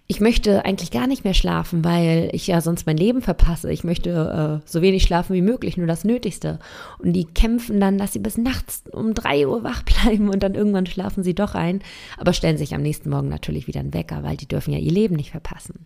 ich 0.08 0.20
möchte 0.20 0.66
eigentlich 0.66 0.90
gar 0.90 1.06
nicht 1.06 1.24
mehr 1.24 1.36
schlafen, 1.36 1.86
weil 1.86 2.30
ich 2.34 2.48
ja 2.48 2.62
sonst 2.62 2.88
mein 2.88 2.98
Leben 2.98 3.22
verpasse. 3.22 3.72
Ich 3.72 3.84
möchte 3.84 4.62
äh, 4.64 4.68
so 4.68 4.82
wenig 4.82 5.04
schlafen 5.04 5.36
wie 5.36 5.44
möglich, 5.44 5.78
nur 5.78 5.86
das 5.86 6.04
Nötigste. 6.04 6.60
Und 6.98 7.14
die 7.14 7.26
kämpfen 7.26 7.80
dann, 7.80 8.00
dass 8.00 8.14
sie 8.14 8.20
bis 8.20 8.38
nachts 8.40 8.84
um 8.92 9.14
drei 9.14 9.48
Uhr 9.48 9.64
wach 9.64 9.84
bleiben 10.04 10.30
und 10.30 10.42
dann 10.42 10.56
irgendwann 10.56 10.88
schlafen 10.88 11.24
sie 11.24 11.36
doch 11.36 11.54
ein, 11.54 11.82
aber 12.18 12.34
stellen 12.34 12.58
sich 12.58 12.74
am 12.74 12.82
nächsten 12.82 13.12
Morgen 13.12 13.30
natürlich 13.30 13.68
wieder 13.68 13.82
einen 13.82 13.94
Wecker, 13.94 14.24
weil 14.24 14.38
die 14.38 14.48
dürfen 14.48 14.74
ja 14.74 14.80
ihr 14.80 14.92
Leben 14.92 15.16
nicht 15.16 15.32
verpassen. 15.32 15.86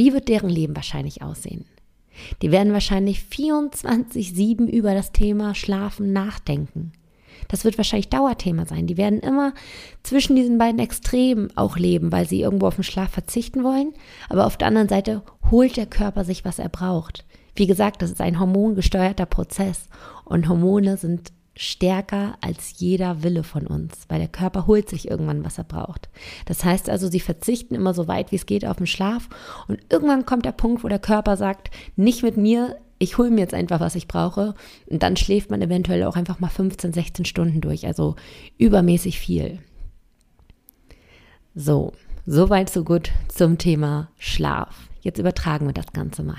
Wie 0.00 0.14
wird 0.14 0.28
deren 0.28 0.48
Leben 0.48 0.74
wahrscheinlich 0.74 1.20
aussehen? 1.20 1.66
Die 2.40 2.50
werden 2.50 2.72
wahrscheinlich 2.72 3.18
24-7 3.18 4.66
über 4.66 4.94
das 4.94 5.12
Thema 5.12 5.54
Schlafen 5.54 6.14
nachdenken. 6.14 6.92
Das 7.48 7.66
wird 7.66 7.76
wahrscheinlich 7.76 8.08
Dauerthema 8.08 8.64
sein. 8.64 8.86
Die 8.86 8.96
werden 8.96 9.20
immer 9.20 9.52
zwischen 10.02 10.36
diesen 10.36 10.56
beiden 10.56 10.78
Extremen 10.78 11.54
auch 11.54 11.76
leben, 11.76 12.12
weil 12.12 12.26
sie 12.26 12.40
irgendwo 12.40 12.68
auf 12.68 12.76
den 12.76 12.84
Schlaf 12.84 13.10
verzichten 13.10 13.62
wollen. 13.62 13.92
Aber 14.30 14.46
auf 14.46 14.56
der 14.56 14.68
anderen 14.68 14.88
Seite 14.88 15.20
holt 15.50 15.76
der 15.76 15.84
Körper 15.84 16.24
sich, 16.24 16.46
was 16.46 16.58
er 16.58 16.70
braucht. 16.70 17.26
Wie 17.54 17.66
gesagt, 17.66 18.00
das 18.00 18.10
ist 18.10 18.22
ein 18.22 18.40
hormongesteuerter 18.40 19.26
Prozess. 19.26 19.90
Und 20.24 20.48
Hormone 20.48 20.96
sind 20.96 21.30
stärker 21.60 22.38
als 22.40 22.78
jeder 22.78 23.22
Wille 23.22 23.44
von 23.44 23.66
uns, 23.66 24.06
weil 24.08 24.18
der 24.18 24.28
Körper 24.28 24.66
holt 24.66 24.88
sich 24.88 25.10
irgendwann, 25.10 25.44
was 25.44 25.58
er 25.58 25.64
braucht. 25.64 26.08
Das 26.46 26.64
heißt 26.64 26.88
also, 26.88 27.08
sie 27.08 27.20
verzichten 27.20 27.74
immer 27.74 27.92
so 27.92 28.08
weit, 28.08 28.32
wie 28.32 28.36
es 28.36 28.46
geht, 28.46 28.64
auf 28.64 28.78
den 28.78 28.86
Schlaf 28.86 29.28
und 29.68 29.78
irgendwann 29.90 30.24
kommt 30.24 30.46
der 30.46 30.52
Punkt, 30.52 30.82
wo 30.82 30.88
der 30.88 30.98
Körper 30.98 31.36
sagt, 31.36 31.70
nicht 31.96 32.22
mit 32.22 32.38
mir, 32.38 32.76
ich 32.98 33.18
hole 33.18 33.30
mir 33.30 33.40
jetzt 33.40 33.52
einfach, 33.52 33.78
was 33.78 33.94
ich 33.94 34.08
brauche 34.08 34.54
und 34.86 35.02
dann 35.02 35.18
schläft 35.18 35.50
man 35.50 35.60
eventuell 35.60 36.04
auch 36.04 36.16
einfach 36.16 36.40
mal 36.40 36.48
15, 36.48 36.94
16 36.94 37.24
Stunden 37.26 37.60
durch, 37.60 37.86
also 37.86 38.16
übermäßig 38.56 39.18
viel. 39.18 39.58
So, 41.54 41.92
soweit 42.24 42.70
so 42.70 42.84
gut 42.84 43.10
zum 43.28 43.58
Thema 43.58 44.08
Schlaf. 44.18 44.88
Jetzt 45.02 45.18
übertragen 45.18 45.66
wir 45.66 45.74
das 45.74 45.92
Ganze 45.92 46.22
mal. 46.22 46.36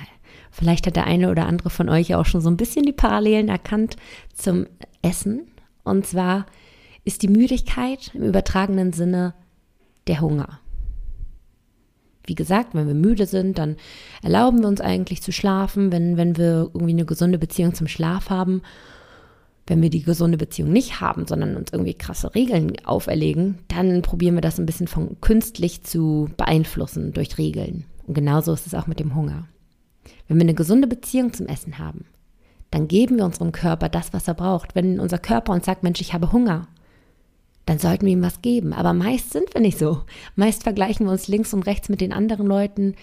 Vielleicht 0.49 0.87
hat 0.87 0.95
der 0.95 1.05
eine 1.05 1.29
oder 1.29 1.45
andere 1.45 1.69
von 1.69 1.89
euch 1.89 2.15
auch 2.15 2.25
schon 2.25 2.41
so 2.41 2.49
ein 2.49 2.57
bisschen 2.57 2.85
die 2.85 2.91
Parallelen 2.91 3.49
erkannt 3.49 3.97
zum 4.33 4.65
Essen. 5.01 5.47
Und 5.83 6.05
zwar 6.05 6.45
ist 7.03 7.23
die 7.23 7.27
Müdigkeit 7.27 8.11
im 8.13 8.23
übertragenen 8.23 8.93
Sinne 8.93 9.33
der 10.07 10.21
Hunger. 10.21 10.59
Wie 12.25 12.35
gesagt, 12.35 12.75
wenn 12.75 12.87
wir 12.87 12.93
müde 12.93 13.25
sind, 13.25 13.57
dann 13.57 13.77
erlauben 14.21 14.61
wir 14.61 14.67
uns 14.67 14.79
eigentlich 14.79 15.21
zu 15.21 15.31
schlafen, 15.31 15.91
wenn, 15.91 16.17
wenn 16.17 16.37
wir 16.37 16.69
irgendwie 16.73 16.93
eine 16.93 17.05
gesunde 17.05 17.39
Beziehung 17.39 17.73
zum 17.73 17.87
Schlaf 17.87 18.29
haben. 18.29 18.61
Wenn 19.65 19.81
wir 19.81 19.89
die 19.89 20.03
gesunde 20.03 20.37
Beziehung 20.37 20.71
nicht 20.71 21.01
haben, 21.01 21.25
sondern 21.27 21.55
uns 21.55 21.71
irgendwie 21.71 21.93
krasse 21.93 22.33
Regeln 22.35 22.73
auferlegen, 22.83 23.59
dann 23.67 24.01
probieren 24.01 24.35
wir 24.35 24.41
das 24.41 24.59
ein 24.59 24.65
bisschen 24.65 24.87
von 24.87 25.19
künstlich 25.21 25.83
zu 25.83 26.29
beeinflussen 26.37 27.13
durch 27.13 27.37
Regeln. 27.37 27.85
Und 28.05 28.13
genauso 28.13 28.53
ist 28.53 28.67
es 28.67 28.75
auch 28.75 28.87
mit 28.87 28.99
dem 28.99 29.15
Hunger. 29.15 29.47
Wenn 30.27 30.37
wir 30.37 30.43
eine 30.43 30.53
gesunde 30.53 30.87
Beziehung 30.87 31.33
zum 31.33 31.47
Essen 31.47 31.77
haben, 31.77 32.05
dann 32.71 32.87
geben 32.87 33.17
wir 33.17 33.25
unserem 33.25 33.51
Körper 33.51 33.89
das, 33.89 34.13
was 34.13 34.27
er 34.27 34.33
braucht. 34.33 34.75
Wenn 34.75 34.99
unser 34.99 35.19
Körper 35.19 35.53
uns 35.53 35.65
sagt, 35.65 35.83
Mensch, 35.83 36.01
ich 36.01 36.13
habe 36.13 36.31
Hunger, 36.31 36.67
dann 37.65 37.79
sollten 37.79 38.05
wir 38.05 38.13
ihm 38.13 38.23
was 38.23 38.41
geben. 38.41 38.73
Aber 38.73 38.93
meist 38.93 39.31
sind 39.31 39.53
wir 39.53 39.61
nicht 39.61 39.77
so. 39.77 40.01
Meist 40.35 40.63
vergleichen 40.63 41.05
wir 41.05 41.11
uns 41.11 41.27
links 41.27 41.53
und 41.53 41.65
rechts 41.67 41.89
mit 41.89 42.01
den 42.01 42.13
anderen 42.13 42.47
Leuten. 42.47 42.95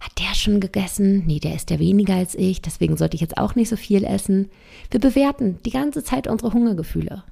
Hat 0.00 0.12
der 0.18 0.34
schon 0.34 0.60
gegessen? 0.60 1.24
Nee, 1.26 1.40
der 1.40 1.54
isst 1.54 1.70
ja 1.70 1.78
weniger 1.78 2.14
als 2.14 2.34
ich, 2.34 2.60
deswegen 2.60 2.96
sollte 2.98 3.14
ich 3.14 3.22
jetzt 3.22 3.38
auch 3.38 3.54
nicht 3.54 3.70
so 3.70 3.76
viel 3.76 4.04
essen. 4.04 4.50
Wir 4.90 5.00
bewerten 5.00 5.58
die 5.64 5.70
ganze 5.70 6.04
Zeit 6.04 6.26
unsere 6.26 6.52
Hungergefühle. 6.52 7.24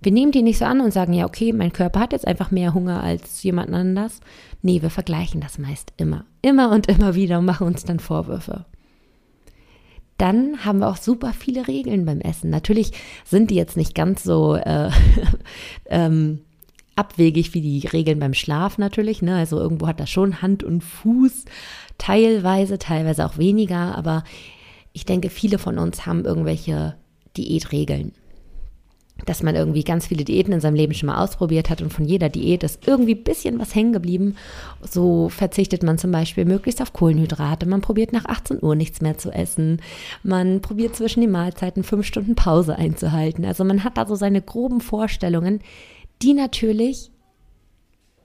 Wir 0.00 0.12
nehmen 0.12 0.32
die 0.32 0.42
nicht 0.42 0.58
so 0.58 0.64
an 0.64 0.80
und 0.80 0.92
sagen, 0.92 1.12
ja, 1.12 1.26
okay, 1.26 1.52
mein 1.52 1.72
Körper 1.72 2.00
hat 2.00 2.12
jetzt 2.12 2.26
einfach 2.26 2.50
mehr 2.50 2.72
Hunger 2.72 3.02
als 3.02 3.42
jemand 3.42 3.74
anders. 3.74 4.20
Nee, 4.62 4.80
wir 4.80 4.90
vergleichen 4.90 5.40
das 5.40 5.58
meist 5.58 5.92
immer. 5.96 6.24
Immer 6.40 6.70
und 6.70 6.86
immer 6.86 7.14
wieder 7.14 7.40
und 7.40 7.44
machen 7.44 7.66
uns 7.66 7.84
dann 7.84 7.98
Vorwürfe. 7.98 8.64
Dann 10.18 10.64
haben 10.64 10.80
wir 10.80 10.88
auch 10.88 10.96
super 10.96 11.32
viele 11.32 11.68
Regeln 11.68 12.04
beim 12.04 12.20
Essen. 12.20 12.50
Natürlich 12.50 12.92
sind 13.24 13.50
die 13.50 13.54
jetzt 13.54 13.76
nicht 13.76 13.94
ganz 13.94 14.22
so 14.22 14.56
äh, 14.56 14.90
ähm, 15.86 16.40
abwegig 16.96 17.54
wie 17.54 17.60
die 17.60 17.86
Regeln 17.86 18.18
beim 18.18 18.34
Schlaf 18.34 18.78
natürlich. 18.78 19.22
Ne? 19.22 19.36
Also 19.36 19.58
irgendwo 19.58 19.86
hat 19.86 20.00
das 20.00 20.10
schon 20.10 20.42
Hand 20.42 20.64
und 20.64 20.82
Fuß, 20.82 21.44
teilweise, 21.96 22.78
teilweise 22.78 23.24
auch 23.24 23.38
weniger. 23.38 23.96
Aber 23.96 24.24
ich 24.92 25.06
denke, 25.06 25.30
viele 25.30 25.58
von 25.58 25.78
uns 25.78 26.04
haben 26.04 26.24
irgendwelche 26.24 26.96
Diätregeln 27.36 28.12
dass 29.26 29.42
man 29.42 29.54
irgendwie 29.54 29.84
ganz 29.84 30.06
viele 30.06 30.24
Diäten 30.24 30.52
in 30.52 30.60
seinem 30.60 30.74
Leben 30.74 30.94
schon 30.94 31.08
mal 31.08 31.22
ausprobiert 31.22 31.70
hat 31.70 31.82
und 31.82 31.92
von 31.92 32.04
jeder 32.04 32.28
Diät 32.28 32.62
ist 32.62 32.86
irgendwie 32.86 33.14
ein 33.14 33.24
bisschen 33.24 33.58
was 33.58 33.74
hängen 33.74 33.92
geblieben. 33.92 34.36
So 34.88 35.28
verzichtet 35.28 35.82
man 35.82 35.98
zum 35.98 36.12
Beispiel 36.12 36.44
möglichst 36.44 36.80
auf 36.80 36.92
Kohlenhydrate, 36.92 37.66
man 37.66 37.80
probiert 37.80 38.12
nach 38.12 38.24
18 38.24 38.62
Uhr 38.62 38.74
nichts 38.74 39.00
mehr 39.00 39.18
zu 39.18 39.30
essen, 39.30 39.82
man 40.22 40.60
probiert 40.60 40.96
zwischen 40.96 41.20
den 41.20 41.30
Mahlzeiten 41.30 41.82
fünf 41.82 42.06
Stunden 42.06 42.34
Pause 42.36 42.76
einzuhalten. 42.76 43.44
Also 43.44 43.64
man 43.64 43.84
hat 43.84 43.98
da 43.98 44.06
so 44.06 44.14
seine 44.14 44.40
groben 44.40 44.80
Vorstellungen, 44.80 45.60
die 46.22 46.34
natürlich 46.34 47.10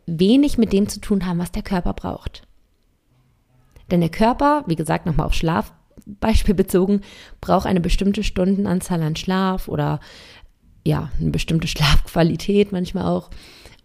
wenig 0.06 0.58
mit 0.58 0.74
dem 0.74 0.88
zu 0.90 1.00
tun 1.00 1.26
haben, 1.26 1.40
was 1.40 1.52
der 1.52 1.64
Körper 1.64 1.94
braucht. 1.94 2.44
Denn 3.92 4.02
der 4.02 4.10
Körper, 4.10 4.64
wie 4.68 4.76
gesagt, 4.76 5.06
nochmal 5.06 5.28
auf 5.28 5.34
Schlaf 5.34 5.74
Beispiel 6.06 6.56
bezogen, 6.56 7.02
braucht 7.42 7.66
eine 7.66 7.80
bestimmte 7.80 8.24
Stundenanzahl 8.24 9.02
an 9.02 9.16
Schlaf 9.16 9.68
oder 9.68 10.00
ja, 10.86 11.12
eine 11.20 11.32
bestimmte 11.32 11.68
Schlafqualität 11.70 12.72
manchmal 12.72 13.06
auch. 13.06 13.30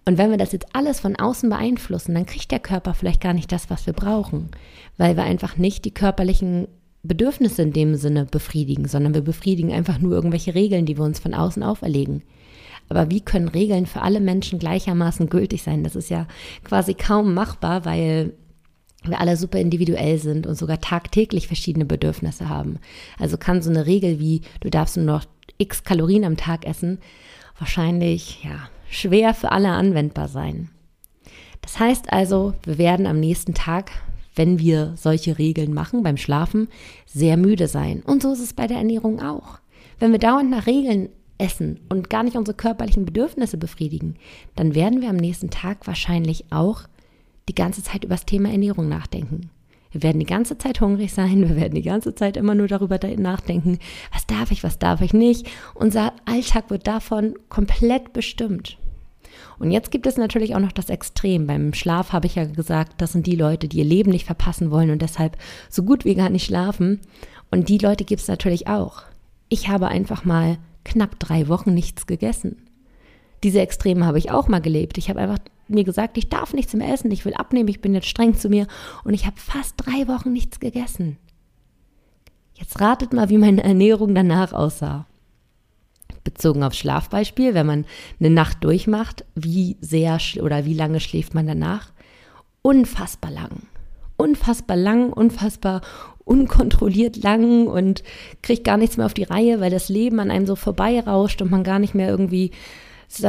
Und 0.04 0.16
wenn 0.16 0.30
wir 0.30 0.38
das 0.38 0.52
jetzt 0.52 0.74
alles 0.74 1.00
von 1.00 1.16
außen 1.16 1.50
beeinflussen, 1.50 2.14
dann 2.14 2.24
kriegt 2.24 2.50
der 2.50 2.60
Körper 2.60 2.94
vielleicht 2.94 3.20
gar 3.20 3.34
nicht 3.34 3.52
das, 3.52 3.68
was 3.68 3.86
wir 3.86 3.92
brauchen, 3.92 4.50
weil 4.96 5.16
wir 5.16 5.24
einfach 5.24 5.58
nicht 5.58 5.84
die 5.84 5.92
körperlichen 5.92 6.66
Bedürfnisse 7.02 7.62
in 7.62 7.72
dem 7.72 7.94
Sinne 7.94 8.24
befriedigen, 8.24 8.88
sondern 8.88 9.14
wir 9.14 9.20
befriedigen 9.20 9.72
einfach 9.72 9.98
nur 9.98 10.12
irgendwelche 10.12 10.54
Regeln, 10.54 10.86
die 10.86 10.96
wir 10.96 11.04
uns 11.04 11.18
von 11.18 11.34
außen 11.34 11.62
auferlegen. 11.62 12.22
Aber 12.88 13.10
wie 13.10 13.20
können 13.20 13.48
Regeln 13.48 13.86
für 13.86 14.02
alle 14.02 14.20
Menschen 14.20 14.58
gleichermaßen 14.58 15.28
gültig 15.28 15.62
sein? 15.62 15.84
Das 15.84 15.94
ist 15.94 16.08
ja 16.08 16.26
quasi 16.64 16.94
kaum 16.94 17.34
machbar, 17.34 17.84
weil 17.84 18.32
wir 19.04 19.20
alle 19.20 19.36
super 19.36 19.60
individuell 19.60 20.18
sind 20.18 20.46
und 20.46 20.56
sogar 20.56 20.80
tagtäglich 20.80 21.46
verschiedene 21.46 21.84
Bedürfnisse 21.84 22.48
haben. 22.48 22.78
Also 23.18 23.36
kann 23.36 23.62
so 23.62 23.70
eine 23.70 23.86
Regel 23.86 24.18
wie, 24.18 24.40
du 24.60 24.70
darfst 24.70 24.96
nur 24.96 25.06
noch 25.06 25.24
x 25.56 25.84
Kalorien 25.84 26.24
am 26.24 26.36
Tag 26.36 26.66
essen, 26.66 26.98
wahrscheinlich 27.58 28.44
ja, 28.44 28.68
schwer 28.90 29.34
für 29.34 29.52
alle 29.52 29.70
anwendbar 29.70 30.28
sein. 30.28 30.70
Das 31.62 31.78
heißt 31.78 32.12
also, 32.12 32.54
wir 32.64 32.78
werden 32.78 33.06
am 33.06 33.20
nächsten 33.20 33.54
Tag, 33.54 33.90
wenn 34.34 34.58
wir 34.58 34.94
solche 34.96 35.38
Regeln 35.38 35.74
machen 35.74 36.02
beim 36.02 36.16
Schlafen, 36.16 36.68
sehr 37.06 37.36
müde 37.36 37.68
sein. 37.68 38.02
Und 38.02 38.22
so 38.22 38.32
ist 38.32 38.40
es 38.40 38.52
bei 38.52 38.66
der 38.66 38.78
Ernährung 38.78 39.20
auch. 39.20 39.58
Wenn 39.98 40.12
wir 40.12 40.18
dauernd 40.18 40.50
nach 40.50 40.66
Regeln 40.66 41.08
essen 41.38 41.80
und 41.88 42.10
gar 42.10 42.22
nicht 42.22 42.36
unsere 42.36 42.56
körperlichen 42.56 43.04
Bedürfnisse 43.04 43.58
befriedigen, 43.58 44.16
dann 44.54 44.74
werden 44.74 45.00
wir 45.00 45.10
am 45.10 45.16
nächsten 45.16 45.50
Tag 45.50 45.86
wahrscheinlich 45.86 46.44
auch 46.50 46.82
die 47.48 47.54
ganze 47.54 47.82
Zeit 47.82 48.04
über 48.04 48.14
das 48.14 48.26
Thema 48.26 48.50
Ernährung 48.50 48.88
nachdenken. 48.88 49.50
Wir 49.90 50.02
werden 50.02 50.20
die 50.20 50.26
ganze 50.26 50.58
Zeit 50.58 50.80
hungrig 50.80 51.12
sein, 51.12 51.40
wir 51.48 51.56
werden 51.56 51.74
die 51.74 51.82
ganze 51.82 52.14
Zeit 52.14 52.36
immer 52.36 52.54
nur 52.54 52.68
darüber 52.68 52.98
nachdenken, 53.16 53.78
was 54.12 54.26
darf 54.26 54.50
ich, 54.50 54.62
was 54.64 54.78
darf 54.78 55.00
ich 55.00 55.12
nicht. 55.12 55.46
Unser 55.74 56.12
Alltag 56.24 56.70
wird 56.70 56.86
davon 56.86 57.34
komplett 57.48 58.12
bestimmt. 58.12 58.78
Und 59.58 59.70
jetzt 59.70 59.90
gibt 59.90 60.06
es 60.06 60.16
natürlich 60.16 60.54
auch 60.54 60.60
noch 60.60 60.72
das 60.72 60.88
Extrem. 60.88 61.46
Beim 61.46 61.74
Schlaf 61.74 62.12
habe 62.12 62.26
ich 62.26 62.36
ja 62.36 62.44
gesagt, 62.44 63.00
das 63.00 63.12
sind 63.12 63.26
die 63.26 63.36
Leute, 63.36 63.68
die 63.68 63.78
ihr 63.78 63.84
Leben 63.84 64.10
nicht 64.10 64.26
verpassen 64.26 64.70
wollen 64.70 64.90
und 64.90 65.02
deshalb 65.02 65.36
so 65.68 65.82
gut 65.82 66.04
wie 66.04 66.14
gar 66.14 66.30
nicht 66.30 66.46
schlafen. 66.46 67.00
Und 67.50 67.68
die 67.68 67.78
Leute 67.78 68.04
gibt 68.04 68.22
es 68.22 68.28
natürlich 68.28 68.68
auch. 68.68 69.02
Ich 69.48 69.68
habe 69.68 69.88
einfach 69.88 70.24
mal 70.24 70.58
knapp 70.84 71.18
drei 71.18 71.48
Wochen 71.48 71.74
nichts 71.74 72.06
gegessen. 72.06 72.56
Diese 73.42 73.60
Extreme 73.60 74.04
habe 74.04 74.18
ich 74.18 74.30
auch 74.30 74.48
mal 74.48 74.60
gelebt. 74.60 74.98
Ich 74.98 75.08
habe 75.08 75.20
einfach 75.20 75.38
mir 75.70 75.84
gesagt, 75.84 76.18
ich 76.18 76.28
darf 76.28 76.54
nichts 76.54 76.74
mehr 76.74 76.92
essen, 76.92 77.10
ich 77.10 77.24
will 77.24 77.34
abnehmen, 77.34 77.68
ich 77.68 77.80
bin 77.80 77.94
jetzt 77.94 78.08
streng 78.08 78.34
zu 78.34 78.48
mir 78.48 78.66
und 79.04 79.14
ich 79.14 79.26
habe 79.26 79.36
fast 79.38 79.74
drei 79.76 80.08
Wochen 80.08 80.32
nichts 80.32 80.60
gegessen. 80.60 81.18
Jetzt 82.54 82.80
ratet 82.80 83.12
mal, 83.12 83.28
wie 83.28 83.38
meine 83.38 83.62
Ernährung 83.62 84.14
danach 84.14 84.52
aussah. 84.52 85.06
Bezogen 86.24 86.62
aufs 86.62 86.78
Schlafbeispiel, 86.78 87.54
wenn 87.54 87.66
man 87.66 87.86
eine 88.18 88.30
Nacht 88.30 88.64
durchmacht, 88.64 89.24
wie 89.34 89.76
sehr 89.80 90.18
oder 90.42 90.64
wie 90.64 90.74
lange 90.74 91.00
schläft 91.00 91.34
man 91.34 91.46
danach? 91.46 91.92
Unfassbar 92.62 93.30
lang. 93.30 93.62
Unfassbar 94.16 94.76
lang, 94.76 95.12
unfassbar 95.12 95.80
unkontrolliert 96.28 97.22
lang 97.22 97.66
und 97.66 98.02
kriegt 98.42 98.64
gar 98.64 98.76
nichts 98.76 98.96
mehr 98.96 99.06
auf 99.06 99.14
die 99.14 99.24
Reihe, 99.24 99.60
weil 99.60 99.70
das 99.70 99.88
Leben 99.88 100.20
an 100.20 100.30
einem 100.30 100.46
so 100.46 100.56
vorbeirauscht 100.56 101.40
und 101.40 101.50
man 101.50 101.64
gar 101.64 101.78
nicht 101.78 101.94
mehr 101.94 102.08
irgendwie 102.08 102.50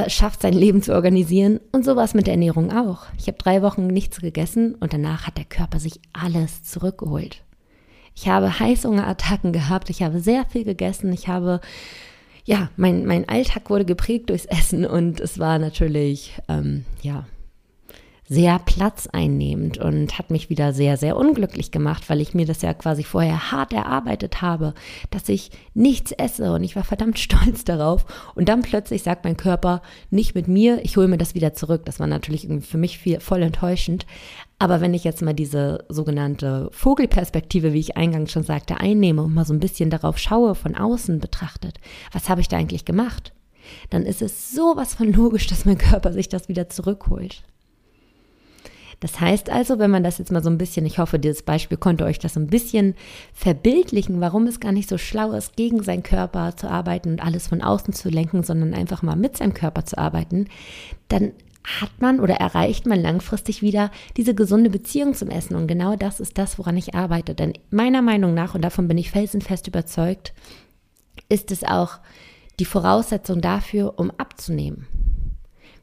schafft, 0.08 0.42
sein 0.42 0.54
Leben 0.54 0.82
zu 0.82 0.94
organisieren. 0.94 1.60
Und 1.72 1.86
so 1.86 1.96
war 1.96 2.04
es 2.04 2.14
mit 2.14 2.28
der 2.28 2.34
Ernährung 2.34 2.72
auch. 2.72 3.06
Ich 3.18 3.28
habe 3.28 3.38
drei 3.38 3.62
Wochen 3.62 3.88
nichts 3.88 4.20
gegessen 4.20 4.76
und 4.76 4.94
danach 4.94 5.26
hat 5.26 5.38
der 5.38 5.46
Körper 5.46 5.80
sich 5.80 6.00
alles 6.14 6.64
zurückgeholt. 6.64 7.44
Ich 8.16 8.28
habe 8.28 8.60
Heißhungerattacken 8.60 9.54
gehabt, 9.54 9.90
ich 9.90 10.04
habe 10.04 10.20
sehr 10.20 10.46
viel 10.46 10.66
gegessen, 10.66 11.14
ich 11.14 11.30
habe, 11.30 11.62
ja, 12.44 12.70
mein, 12.76 13.06
mein 13.06 13.30
Alltag 13.30 13.70
wurde 13.70 13.86
geprägt 13.86 14.30
durchs 14.30 14.46
Essen 14.46 14.86
und 14.86 15.22
es 15.22 15.40
war 15.40 15.58
natürlich, 15.58 16.34
ähm, 16.50 16.84
ja, 17.02 17.26
sehr 18.30 18.60
platzeinnehmend 18.60 19.80
und 19.80 20.20
hat 20.20 20.30
mich 20.30 20.52
wieder 20.52 20.72
sehr, 20.72 20.98
sehr 20.98 21.18
unglücklich 21.18 21.72
gemacht, 21.72 22.12
weil 22.12 22.22
ich 22.22 22.36
mir 22.36 22.46
das 22.46 22.62
ja 22.62 22.76
quasi 22.76 23.04
vorher 23.04 23.52
hart 23.52 23.74
erarbeitet 23.74 24.44
habe, 24.44 24.76
dass 25.10 25.28
ich 25.30 25.50
nichts 25.74 26.12
esse 26.12 26.54
und 26.54 26.64
ich 26.64 26.76
war 26.76 26.84
verdammt 26.84 27.18
stolz 27.20 27.66
darauf. 27.66 28.06
Und 28.36 28.48
dann 28.48 28.62
plötzlich 28.62 29.02
sagt 29.02 29.26
mein 29.26 29.36
Körper, 29.36 29.82
nicht 30.12 30.36
mit 30.36 30.48
mir, 30.48 30.86
ich 30.86 30.96
hole 30.96 31.08
mir 31.08 31.18
das 31.18 31.34
wieder 31.34 31.56
zurück. 31.56 31.82
Das 31.86 32.00
war 32.00 32.06
natürlich 32.06 32.48
für 32.62 32.78
mich 32.78 33.00
viel, 33.00 33.20
voll 33.20 33.42
enttäuschend. 33.42 34.06
Aber 34.60 34.80
wenn 34.80 34.94
ich 34.94 35.04
jetzt 35.04 35.24
mal 35.24 35.34
diese 35.34 35.86
sogenannte 35.90 36.70
Vogelperspektive, 36.72 37.74
wie 37.74 37.80
ich 37.80 37.98
eingangs 37.98 38.32
schon 38.32 38.44
sagte, 38.44 38.80
einnehme 38.80 39.24
und 39.24 39.34
mal 39.34 39.46
so 39.46 39.54
ein 39.54 39.60
bisschen 39.60 39.90
darauf 39.90 40.20
schaue, 40.20 40.54
von 40.54 40.76
außen 40.76 41.20
betrachtet, 41.20 41.80
was 42.12 42.30
habe 42.30 42.42
ich 42.42 42.48
da 42.48 42.58
eigentlich 42.58 42.86
gemacht? 42.86 43.34
Dann 43.90 44.06
ist 44.06 44.22
es 44.22 44.52
sowas 44.52 44.94
von 44.94 45.12
logisch, 45.14 45.48
dass 45.48 45.66
mein 45.66 45.80
Körper 45.80 46.14
sich 46.14 46.30
das 46.30 46.48
wieder 46.48 46.70
zurückholt. 46.70 47.44
Das 49.00 49.20
heißt 49.20 49.50
also, 49.50 49.80
wenn 49.80 49.92
man 49.92 50.04
das 50.04 50.18
jetzt 50.18 50.32
mal 50.32 50.44
so 50.44 50.50
ein 50.50 50.58
bisschen, 50.58 50.86
ich 50.86 51.00
hoffe, 51.00 51.20
dieses 51.20 51.44
Beispiel 51.44 51.78
konnte 51.78 52.06
euch 52.06 52.20
das 52.20 52.34
so 52.34 52.40
ein 52.40 52.48
bisschen 52.48 52.96
verbildlichen, 53.34 54.20
warum 54.20 54.46
es 54.48 54.60
gar 54.60 54.72
nicht 54.72 54.90
so 54.90 54.98
schlau 54.98 55.32
ist, 55.32 55.56
gegen 55.56 55.84
seinen 55.84 56.04
Körper 56.04 56.56
zu 56.58 56.70
arbeiten 56.70 57.12
und 57.12 57.24
alles 57.24 57.48
von 57.48 57.62
außen 57.62 57.94
zu 57.94 58.10
lenken, 58.10 58.44
sondern 58.44 58.74
einfach 58.74 59.02
mal 59.02 59.16
mit 59.16 59.38
seinem 59.38 59.54
Körper 59.54 59.86
zu 59.86 59.98
arbeiten, 59.98 60.48
dann 61.08 61.32
hat 61.64 61.92
man 62.00 62.20
oder 62.20 62.36
erreicht 62.36 62.86
man 62.86 63.00
langfristig 63.00 63.62
wieder 63.62 63.92
diese 64.18 64.34
gesunde 64.34 64.70
Beziehung 64.70 65.14
zum 65.14 65.30
Essen. 65.30 65.56
Und 65.56 65.68
genau 65.68 65.96
das 65.96 66.20
ist 66.20 66.38
das, 66.38 66.58
woran 66.58 66.78
ich 66.78 66.96
arbeite. 66.96 67.36
Denn 67.36 67.54
meiner 67.70 68.02
Meinung 68.02 68.34
nach, 68.34 68.56
und 68.56 68.64
davon 68.64 68.88
bin 68.88 68.98
ich 68.98 69.12
felsenfest 69.12 69.68
überzeugt, 69.68 70.34
ist 71.28 71.52
es 71.52 71.64
auch 71.64 72.00
die 72.60 72.66
Voraussetzung 72.66 73.42
dafür, 73.42 73.94
um 73.98 74.12
abzunehmen. 74.12 74.88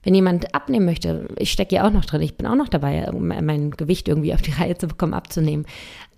Wenn 0.07 0.14
jemand 0.14 0.55
abnehmen 0.55 0.87
möchte, 0.87 1.27
ich 1.37 1.51
stecke 1.51 1.75
ja 1.75 1.85
auch 1.85 1.90
noch 1.90 2.05
drin, 2.05 2.23
ich 2.23 2.37
bin 2.37 2.47
auch 2.47 2.55
noch 2.55 2.69
dabei, 2.69 3.11
mein 3.11 3.73
Gewicht 3.73 4.07
irgendwie 4.07 4.35
auf 4.35 4.40
die 4.40 4.53
Reihe 4.53 4.79
zu 4.79 4.87
bekommen, 4.87 5.14
abzunehmen. 5.14 5.66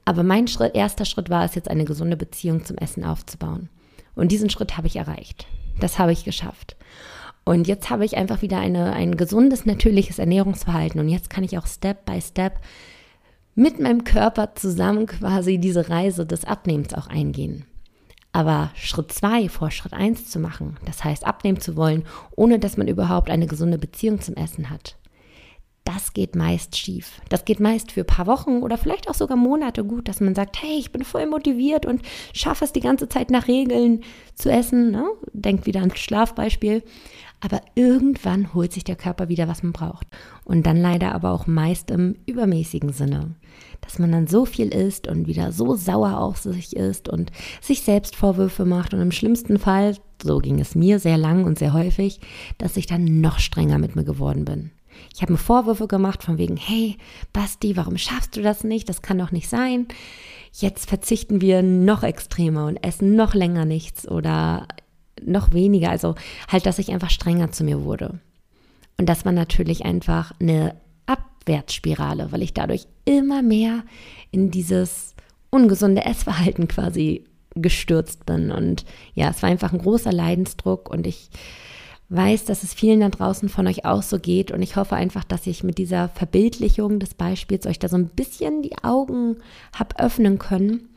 Aber 0.04 0.22
mein 0.22 0.46
Schritt, 0.46 0.74
erster 0.74 1.06
Schritt 1.06 1.30
war 1.30 1.42
es 1.46 1.54
jetzt, 1.54 1.70
eine 1.70 1.86
gesunde 1.86 2.18
Beziehung 2.18 2.66
zum 2.66 2.76
Essen 2.76 3.02
aufzubauen. 3.02 3.70
Und 4.14 4.30
diesen 4.30 4.50
Schritt 4.50 4.76
habe 4.76 4.88
ich 4.88 4.96
erreicht. 4.96 5.46
Das 5.80 5.98
habe 5.98 6.12
ich 6.12 6.24
geschafft. 6.24 6.76
Und 7.44 7.66
jetzt 7.66 7.88
habe 7.88 8.04
ich 8.04 8.18
einfach 8.18 8.42
wieder 8.42 8.58
eine, 8.58 8.92
ein 8.92 9.16
gesundes, 9.16 9.64
natürliches 9.64 10.18
Ernährungsverhalten. 10.18 11.00
Und 11.00 11.08
jetzt 11.08 11.30
kann 11.30 11.44
ich 11.44 11.56
auch 11.56 11.66
Step 11.66 12.04
by 12.04 12.20
Step 12.20 12.60
mit 13.54 13.80
meinem 13.80 14.04
Körper 14.04 14.54
zusammen 14.54 15.06
quasi 15.06 15.56
diese 15.56 15.88
Reise 15.88 16.26
des 16.26 16.44
Abnehmens 16.44 16.92
auch 16.92 17.06
eingehen. 17.06 17.64
Aber 18.32 18.70
Schritt 18.74 19.12
zwei 19.12 19.48
vor 19.48 19.70
Schritt 19.70 19.94
eins 19.94 20.30
zu 20.30 20.38
machen, 20.38 20.76
das 20.84 21.02
heißt 21.02 21.26
abnehmen 21.26 21.60
zu 21.60 21.76
wollen, 21.76 22.04
ohne 22.36 22.58
dass 22.58 22.76
man 22.76 22.88
überhaupt 22.88 23.30
eine 23.30 23.46
gesunde 23.46 23.78
Beziehung 23.78 24.20
zum 24.20 24.34
Essen 24.36 24.70
hat, 24.70 24.96
das 25.88 26.12
geht 26.12 26.36
meist 26.36 26.76
schief. 26.76 27.22
Das 27.30 27.46
geht 27.46 27.60
meist 27.60 27.92
für 27.92 28.00
ein 28.00 28.06
paar 28.06 28.26
Wochen 28.26 28.62
oder 28.62 28.76
vielleicht 28.76 29.08
auch 29.08 29.14
sogar 29.14 29.38
Monate 29.38 29.84
gut, 29.84 30.06
dass 30.06 30.20
man 30.20 30.34
sagt, 30.34 30.60
hey, 30.60 30.78
ich 30.78 30.92
bin 30.92 31.02
voll 31.02 31.24
motiviert 31.24 31.86
und 31.86 32.02
schaffe 32.34 32.66
es 32.66 32.72
die 32.74 32.80
ganze 32.80 33.08
Zeit 33.08 33.30
nach 33.30 33.48
Regeln 33.48 34.02
zu 34.34 34.50
essen. 34.50 34.90
Ne? 34.90 35.06
Denkt 35.32 35.64
wieder 35.64 35.80
ans 35.80 35.98
Schlafbeispiel. 35.98 36.82
Aber 37.40 37.62
irgendwann 37.74 38.52
holt 38.52 38.74
sich 38.74 38.84
der 38.84 38.96
Körper 38.96 39.30
wieder, 39.30 39.48
was 39.48 39.62
man 39.62 39.72
braucht. 39.72 40.06
Und 40.44 40.66
dann 40.66 40.76
leider 40.76 41.14
aber 41.14 41.30
auch 41.30 41.46
meist 41.46 41.90
im 41.90 42.16
übermäßigen 42.26 42.92
Sinne. 42.92 43.34
Dass 43.88 43.98
man 43.98 44.12
dann 44.12 44.26
so 44.26 44.44
viel 44.44 44.68
isst 44.68 45.08
und 45.08 45.26
wieder 45.26 45.50
so 45.50 45.74
sauer 45.74 46.18
auf 46.18 46.36
sich 46.36 46.76
ist 46.76 47.08
und 47.08 47.32
sich 47.62 47.80
selbst 47.80 48.16
Vorwürfe 48.16 48.66
macht 48.66 48.92
und 48.92 49.00
im 49.00 49.12
schlimmsten 49.12 49.58
Fall 49.58 49.96
so 50.22 50.40
ging 50.40 50.60
es 50.60 50.74
mir 50.74 50.98
sehr 50.98 51.16
lang 51.16 51.44
und 51.44 51.58
sehr 51.58 51.72
häufig, 51.72 52.20
dass 52.58 52.76
ich 52.76 52.86
dann 52.86 53.22
noch 53.22 53.38
strenger 53.38 53.78
mit 53.78 53.96
mir 53.96 54.04
geworden 54.04 54.44
bin. 54.44 54.72
Ich 55.14 55.22
habe 55.22 55.32
mir 55.32 55.38
Vorwürfe 55.38 55.86
gemacht 55.86 56.22
von 56.22 56.36
wegen, 56.36 56.58
hey, 56.58 56.98
Basti, 57.32 57.78
warum 57.78 57.96
schaffst 57.96 58.36
du 58.36 58.42
das 58.42 58.62
nicht? 58.62 58.90
Das 58.90 59.00
kann 59.00 59.18
doch 59.18 59.30
nicht 59.30 59.48
sein. 59.48 59.86
Jetzt 60.52 60.86
verzichten 60.86 61.40
wir 61.40 61.62
noch 61.62 62.02
extremer 62.02 62.66
und 62.66 62.76
essen 62.76 63.16
noch 63.16 63.32
länger 63.32 63.64
nichts 63.64 64.06
oder 64.06 64.68
noch 65.24 65.54
weniger. 65.54 65.88
Also 65.88 66.14
halt, 66.50 66.66
dass 66.66 66.78
ich 66.78 66.90
einfach 66.90 67.10
strenger 67.10 67.52
zu 67.52 67.64
mir 67.64 67.84
wurde. 67.84 68.20
Und 68.98 69.08
das 69.08 69.24
war 69.24 69.32
natürlich 69.32 69.86
einfach 69.86 70.32
eine 70.40 70.74
Abwärtsspirale, 71.48 72.30
weil 72.30 72.42
ich 72.42 72.52
dadurch 72.52 72.86
immer 73.04 73.42
mehr 73.42 73.82
in 74.30 74.50
dieses 74.50 75.14
ungesunde 75.50 76.04
Essverhalten 76.04 76.68
quasi 76.68 77.24
gestürzt 77.54 78.26
bin. 78.26 78.50
Und 78.50 78.84
ja, 79.14 79.30
es 79.30 79.42
war 79.42 79.48
einfach 79.48 79.72
ein 79.72 79.80
großer 79.80 80.12
Leidensdruck 80.12 80.90
und 80.90 81.06
ich 81.06 81.30
weiß, 82.10 82.44
dass 82.44 82.62
es 82.62 82.74
vielen 82.74 83.00
da 83.00 83.08
draußen 83.08 83.48
von 83.48 83.66
euch 83.66 83.84
auch 83.84 84.02
so 84.02 84.18
geht 84.18 84.50
und 84.50 84.62
ich 84.62 84.76
hoffe 84.76 84.96
einfach, 84.96 85.24
dass 85.24 85.46
ich 85.46 85.62
mit 85.62 85.78
dieser 85.78 86.08
Verbildlichung 86.08 87.00
des 87.00 87.14
Beispiels 87.14 87.66
euch 87.66 87.78
da 87.78 87.88
so 87.88 87.96
ein 87.96 88.08
bisschen 88.08 88.62
die 88.62 88.76
Augen 88.82 89.36
habe 89.74 89.98
öffnen 89.98 90.38
können. 90.38 90.88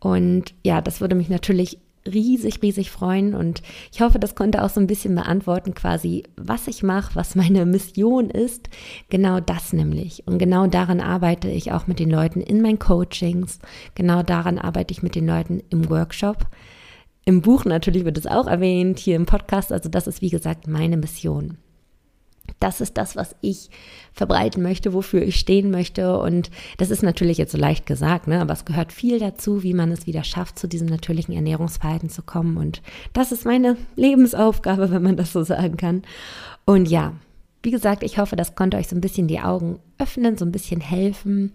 Und 0.00 0.54
ja, 0.64 0.80
das 0.80 1.00
würde 1.00 1.14
mich 1.16 1.28
natürlich 1.28 1.78
riesig, 2.12 2.62
riesig 2.62 2.90
freuen 2.90 3.34
und 3.34 3.62
ich 3.92 4.00
hoffe, 4.00 4.18
das 4.18 4.34
konnte 4.34 4.62
auch 4.62 4.70
so 4.70 4.80
ein 4.80 4.86
bisschen 4.86 5.14
beantworten 5.14 5.74
quasi, 5.74 6.24
was 6.36 6.68
ich 6.68 6.82
mache, 6.82 7.14
was 7.14 7.34
meine 7.34 7.66
Mission 7.66 8.30
ist. 8.30 8.68
Genau 9.08 9.40
das 9.40 9.72
nämlich. 9.72 10.22
Und 10.26 10.38
genau 10.38 10.66
daran 10.66 11.00
arbeite 11.00 11.48
ich 11.48 11.72
auch 11.72 11.86
mit 11.86 11.98
den 11.98 12.10
Leuten 12.10 12.40
in 12.40 12.62
meinen 12.62 12.78
Coachings. 12.78 13.58
Genau 13.94 14.22
daran 14.22 14.58
arbeite 14.58 14.92
ich 14.92 15.02
mit 15.02 15.14
den 15.14 15.26
Leuten 15.26 15.62
im 15.70 15.88
Workshop. 15.90 16.46
Im 17.24 17.42
Buch 17.42 17.64
natürlich 17.64 18.04
wird 18.04 18.16
es 18.16 18.26
auch 18.26 18.46
erwähnt, 18.46 18.98
hier 18.98 19.16
im 19.16 19.26
Podcast. 19.26 19.72
Also 19.72 19.88
das 19.88 20.06
ist, 20.06 20.22
wie 20.22 20.30
gesagt, 20.30 20.66
meine 20.66 20.96
Mission. 20.96 21.58
Das 22.60 22.80
ist 22.80 22.96
das, 22.96 23.16
was 23.16 23.36
ich 23.40 23.70
verbreiten 24.12 24.62
möchte, 24.62 24.92
wofür 24.92 25.22
ich 25.22 25.38
stehen 25.38 25.70
möchte. 25.70 26.18
Und 26.18 26.50
das 26.78 26.90
ist 26.90 27.02
natürlich 27.02 27.38
jetzt 27.38 27.52
so 27.52 27.58
leicht 27.58 27.86
gesagt, 27.86 28.26
ne? 28.26 28.40
aber 28.40 28.52
es 28.52 28.64
gehört 28.64 28.92
viel 28.92 29.18
dazu, 29.18 29.62
wie 29.62 29.74
man 29.74 29.92
es 29.92 30.06
wieder 30.06 30.24
schafft, 30.24 30.58
zu 30.58 30.66
diesem 30.66 30.88
natürlichen 30.88 31.34
Ernährungsverhalten 31.34 32.10
zu 32.10 32.22
kommen. 32.22 32.56
Und 32.56 32.82
das 33.12 33.32
ist 33.32 33.44
meine 33.44 33.76
Lebensaufgabe, 33.96 34.90
wenn 34.90 35.02
man 35.02 35.16
das 35.16 35.32
so 35.32 35.42
sagen 35.42 35.76
kann. 35.76 36.02
Und 36.64 36.88
ja, 36.88 37.14
wie 37.62 37.70
gesagt, 37.70 38.02
ich 38.02 38.18
hoffe, 38.18 38.36
das 38.36 38.54
konnte 38.54 38.76
euch 38.76 38.88
so 38.88 38.96
ein 38.96 39.00
bisschen 39.00 39.28
die 39.28 39.40
Augen 39.40 39.78
öffnen, 39.98 40.36
so 40.36 40.44
ein 40.44 40.52
bisschen 40.52 40.80
helfen. 40.80 41.52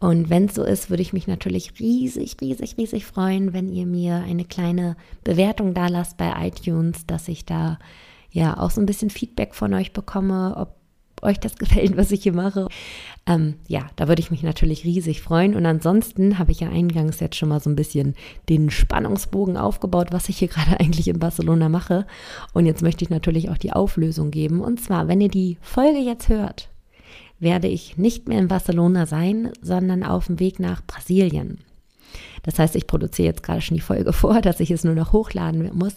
Und 0.00 0.30
wenn 0.30 0.46
es 0.46 0.54
so 0.54 0.64
ist, 0.64 0.88
würde 0.88 1.02
ich 1.02 1.12
mich 1.12 1.26
natürlich 1.26 1.78
riesig, 1.78 2.36
riesig, 2.40 2.76
riesig 2.78 3.04
freuen, 3.04 3.52
wenn 3.52 3.68
ihr 3.68 3.84
mir 3.84 4.24
eine 4.26 4.44
kleine 4.44 4.96
Bewertung 5.24 5.74
da 5.74 5.88
lasst 5.88 6.16
bei 6.16 6.32
iTunes, 6.46 7.04
dass 7.06 7.28
ich 7.28 7.44
da 7.44 7.78
ja 8.30 8.58
auch 8.58 8.70
so 8.70 8.80
ein 8.80 8.86
bisschen 8.86 9.10
Feedback 9.10 9.54
von 9.54 9.74
euch 9.74 9.92
bekomme, 9.92 10.54
ob 10.56 10.76
euch 11.22 11.38
das 11.38 11.54
gefällt, 11.58 11.96
was 11.96 12.12
ich 12.12 12.22
hier 12.22 12.32
mache. 12.32 12.68
Ähm, 13.26 13.54
ja, 13.68 13.86
da 13.96 14.08
würde 14.08 14.20
ich 14.20 14.30
mich 14.30 14.42
natürlich 14.42 14.84
riesig 14.84 15.22
freuen. 15.22 15.54
Und 15.54 15.66
ansonsten 15.66 16.38
habe 16.38 16.52
ich 16.52 16.60
ja 16.60 16.68
eingangs 16.68 17.20
jetzt 17.20 17.36
schon 17.36 17.48
mal 17.48 17.60
so 17.60 17.70
ein 17.70 17.76
bisschen 17.76 18.14
den 18.48 18.70
Spannungsbogen 18.70 19.56
aufgebaut, 19.56 20.08
was 20.10 20.28
ich 20.28 20.38
hier 20.38 20.48
gerade 20.48 20.80
eigentlich 20.80 21.08
in 21.08 21.18
Barcelona 21.18 21.68
mache. 21.68 22.06
Und 22.52 22.66
jetzt 22.66 22.82
möchte 22.82 23.04
ich 23.04 23.10
natürlich 23.10 23.50
auch 23.50 23.58
die 23.58 23.72
Auflösung 23.72 24.30
geben. 24.30 24.60
Und 24.60 24.80
zwar, 24.80 25.08
wenn 25.08 25.20
ihr 25.20 25.28
die 25.28 25.58
Folge 25.60 25.98
jetzt 25.98 26.28
hört, 26.28 26.68
werde 27.38 27.68
ich 27.68 27.96
nicht 27.96 28.28
mehr 28.28 28.38
in 28.38 28.48
Barcelona 28.48 29.06
sein, 29.06 29.50
sondern 29.62 30.04
auf 30.04 30.26
dem 30.26 30.38
Weg 30.40 30.60
nach 30.60 30.82
Brasilien. 30.86 31.58
Das 32.42 32.58
heißt, 32.58 32.76
ich 32.76 32.86
produziere 32.86 33.28
jetzt 33.28 33.42
gerade 33.42 33.60
schon 33.60 33.76
die 33.76 33.82
Folge 33.82 34.12
vor, 34.14 34.40
dass 34.40 34.60
ich 34.60 34.70
es 34.70 34.84
nur 34.84 34.94
noch 34.94 35.12
hochladen 35.12 35.70
muss. 35.74 35.96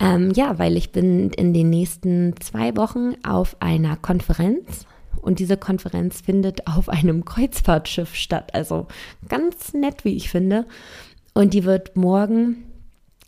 Ähm, 0.00 0.32
ja, 0.34 0.58
weil 0.58 0.76
ich 0.76 0.92
bin 0.92 1.30
in 1.30 1.52
den 1.52 1.70
nächsten 1.70 2.34
zwei 2.40 2.76
Wochen 2.76 3.14
auf 3.22 3.56
einer 3.60 3.96
Konferenz 3.96 4.86
und 5.20 5.38
diese 5.38 5.58
Konferenz 5.58 6.22
findet 6.22 6.66
auf 6.66 6.88
einem 6.88 7.24
Kreuzfahrtschiff 7.24 8.14
statt. 8.14 8.54
Also 8.54 8.86
ganz 9.28 9.74
nett, 9.74 10.04
wie 10.04 10.16
ich 10.16 10.30
finde. 10.30 10.66
Und 11.34 11.52
die 11.54 11.64
wird 11.64 11.96
morgen 11.96 12.64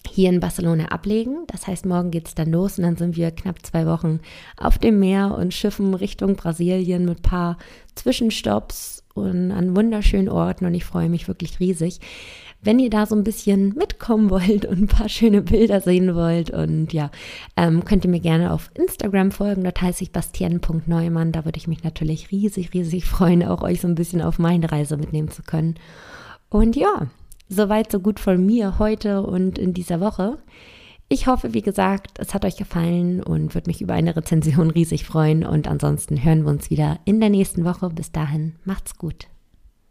hier 0.08 0.30
in 0.30 0.40
Barcelona 0.40 0.86
ablegen. 0.86 1.44
Das 1.46 1.66
heißt, 1.66 1.86
morgen 1.86 2.10
geht 2.10 2.28
es 2.28 2.34
dann 2.34 2.50
los 2.50 2.78
und 2.78 2.84
dann 2.84 2.96
sind 2.96 3.16
wir 3.16 3.30
knapp 3.30 3.64
zwei 3.64 3.86
Wochen 3.86 4.20
auf 4.56 4.78
dem 4.78 4.98
Meer 4.98 5.36
und 5.38 5.54
schiffen 5.54 5.94
Richtung 5.94 6.34
Brasilien 6.36 7.04
mit 7.04 7.18
ein 7.18 7.22
paar 7.22 7.58
Zwischenstopps 7.94 9.04
und 9.14 9.52
an 9.52 9.76
wunderschönen 9.76 10.28
Orten 10.28 10.64
und 10.64 10.74
ich 10.74 10.84
freue 10.84 11.08
mich 11.08 11.28
wirklich 11.28 11.60
riesig. 11.60 12.00
Wenn 12.64 12.78
ihr 12.78 12.90
da 12.90 13.06
so 13.06 13.16
ein 13.16 13.24
bisschen 13.24 13.74
mitkommen 13.74 14.30
wollt 14.30 14.64
und 14.64 14.82
ein 14.82 14.86
paar 14.86 15.08
schöne 15.08 15.42
Bilder 15.42 15.80
sehen 15.80 16.14
wollt 16.14 16.50
und 16.50 16.92
ja, 16.92 17.10
ähm, 17.56 17.84
könnt 17.84 18.04
ihr 18.04 18.10
mir 18.10 18.20
gerne 18.20 18.52
auf 18.52 18.70
Instagram 18.74 19.32
folgen. 19.32 19.64
Dort 19.64 19.82
heiße 19.82 20.04
ich 20.04 20.12
bastian.neumann. 20.12 21.32
Da 21.32 21.44
würde 21.44 21.58
ich 21.58 21.66
mich 21.66 21.82
natürlich 21.82 22.30
riesig, 22.30 22.72
riesig 22.72 23.04
freuen, 23.04 23.42
auch 23.42 23.62
euch 23.62 23.80
so 23.80 23.88
ein 23.88 23.96
bisschen 23.96 24.22
auf 24.22 24.38
meine 24.38 24.70
Reise 24.70 24.96
mitnehmen 24.96 25.28
zu 25.28 25.42
können. 25.42 25.74
Und 26.50 26.76
ja, 26.76 27.08
soweit, 27.48 27.90
so 27.90 27.98
gut 27.98 28.20
von 28.20 28.44
mir 28.46 28.78
heute 28.78 29.22
und 29.22 29.58
in 29.58 29.74
dieser 29.74 29.98
Woche. 30.00 30.38
Ich 31.08 31.26
hoffe, 31.26 31.52
wie 31.54 31.62
gesagt, 31.62 32.18
es 32.20 32.32
hat 32.32 32.44
euch 32.44 32.56
gefallen 32.56 33.22
und 33.22 33.54
würde 33.54 33.68
mich 33.68 33.82
über 33.82 33.94
eine 33.94 34.16
Rezension 34.16 34.70
riesig 34.70 35.04
freuen. 35.04 35.44
Und 35.44 35.66
ansonsten 35.66 36.22
hören 36.22 36.44
wir 36.44 36.50
uns 36.50 36.70
wieder 36.70 37.00
in 37.04 37.20
der 37.20 37.28
nächsten 37.28 37.64
Woche. 37.64 37.90
Bis 37.90 38.12
dahin, 38.12 38.54
macht's 38.64 38.96
gut. 38.96 39.26